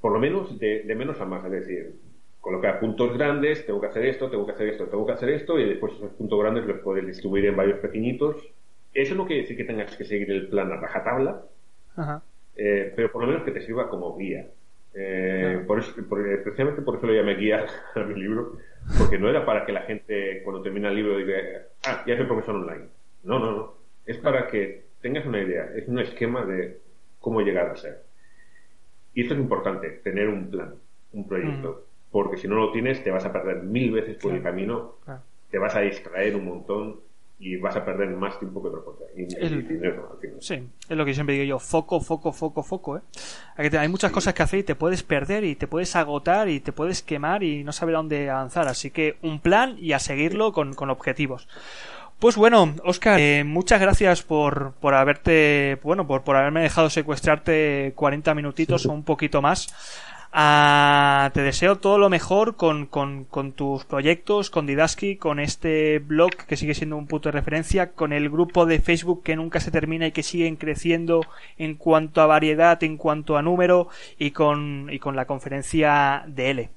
[0.00, 1.94] Por lo menos de, de menos a más, es decir,
[2.40, 5.58] colocar puntos grandes, tengo que hacer esto, tengo que hacer esto, tengo que hacer esto,
[5.58, 8.36] y después esos puntos grandes los puedes distribuir en varios pequeñitos.
[8.94, 11.44] Eso no quiere decir que tengas que seguir el plan a rajatabla,
[11.96, 12.22] Ajá.
[12.62, 14.46] Eh, pero por lo menos que te sirva como guía.
[14.92, 18.58] Eh, por eso, por, precisamente por eso lo llamé guía a mi libro,
[18.98, 21.36] porque no era para que la gente cuando termina el libro diga,
[21.86, 22.86] ah, ya soy profesor online.
[23.24, 23.74] No, no, no.
[24.04, 26.78] Es para que tengas una idea, es un esquema de
[27.18, 28.02] cómo llegar a ser.
[29.14, 30.74] Y esto es importante, tener un plan,
[31.12, 31.84] un proyecto.
[31.86, 31.90] Mm.
[32.12, 34.36] Porque si no lo tienes, te vas a perder mil veces por Claro.
[34.36, 35.20] el camino, Claro.
[35.50, 36.96] te vas a distraer un montón
[37.42, 39.04] y vas a perder más tiempo que otra cosa.
[39.16, 40.36] Y, y El- dinero, al final.
[40.40, 43.00] Sí, es lo que siempre digo yo, foco, foco, foco, foco, ¿eh?
[43.78, 46.72] Hay muchas cosas que hacer y te puedes perder y te puedes agotar y te
[46.72, 48.68] puedes quemar y no saber a dónde avanzar.
[48.68, 51.48] Así que un plan y a seguirlo con, con objetivos.
[52.18, 57.94] Pues bueno, Oscar, eh, muchas gracias por, por haberte, bueno, por, por haberme dejado secuestrarte
[57.96, 59.68] 40 minutitos o un poquito más.
[60.32, 65.98] Ah, te deseo todo lo mejor con, con, con tus proyectos, con Didaski, con este
[65.98, 69.58] blog que sigue siendo un punto de referencia, con el grupo de Facebook que nunca
[69.58, 71.22] se termina y que siguen creciendo
[71.58, 76.50] en cuanto a variedad, en cuanto a número y con, y con la conferencia de
[76.50, 76.70] L.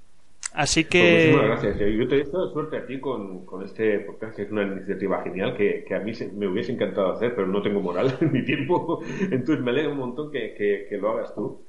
[0.53, 1.01] Así Pues que...
[1.35, 1.77] muchísimas gracias.
[1.79, 5.55] Yo te deseo suerte a ti con, con este podcast, que es una iniciativa genial
[5.57, 9.01] que, que a mí se- me hubiese encantado hacer, pero no tengo moral ni tiempo.
[9.31, 11.61] Entonces me alegra un montón que, que- que lo hagas tú.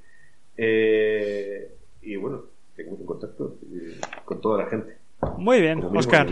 [0.56, 2.42] Eh, y bueno,
[2.76, 4.96] seguimos en contacto eh, con toda la gente.
[5.38, 6.26] Muy bien, Oscar.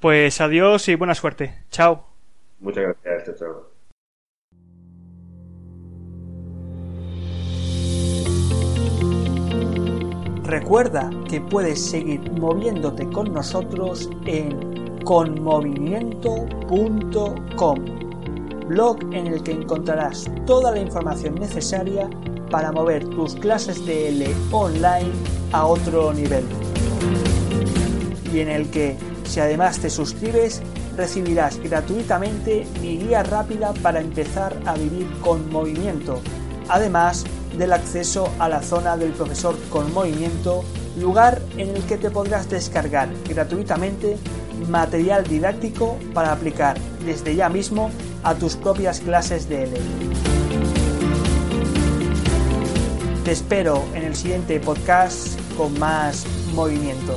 [0.00, 1.62] Pues adiós y buena suerte.
[1.70, 2.04] Chao.
[2.60, 3.38] Muchas gracias.
[3.38, 3.70] Chao.
[10.44, 17.84] Recuerda que puedes seguir moviéndote con nosotros en conmovimiento.com,
[18.68, 22.10] blog en el que encontrarás toda la información necesaria
[22.50, 25.10] para mover tus clases de L online
[25.52, 26.44] a otro nivel.
[28.32, 30.62] Y en el que, si además te suscribes,
[30.96, 36.20] recibirás gratuitamente mi guía rápida para empezar a vivir con movimiento,
[36.68, 37.24] además
[37.56, 40.64] del acceso a la zona del profesor con movimiento,
[40.98, 44.16] lugar en el que te podrás descargar gratuitamente
[44.68, 47.90] material didáctico para aplicar desde ya mismo
[48.22, 50.43] a tus propias clases de L.
[53.24, 57.16] Te espero en el siguiente podcast con más movimiento.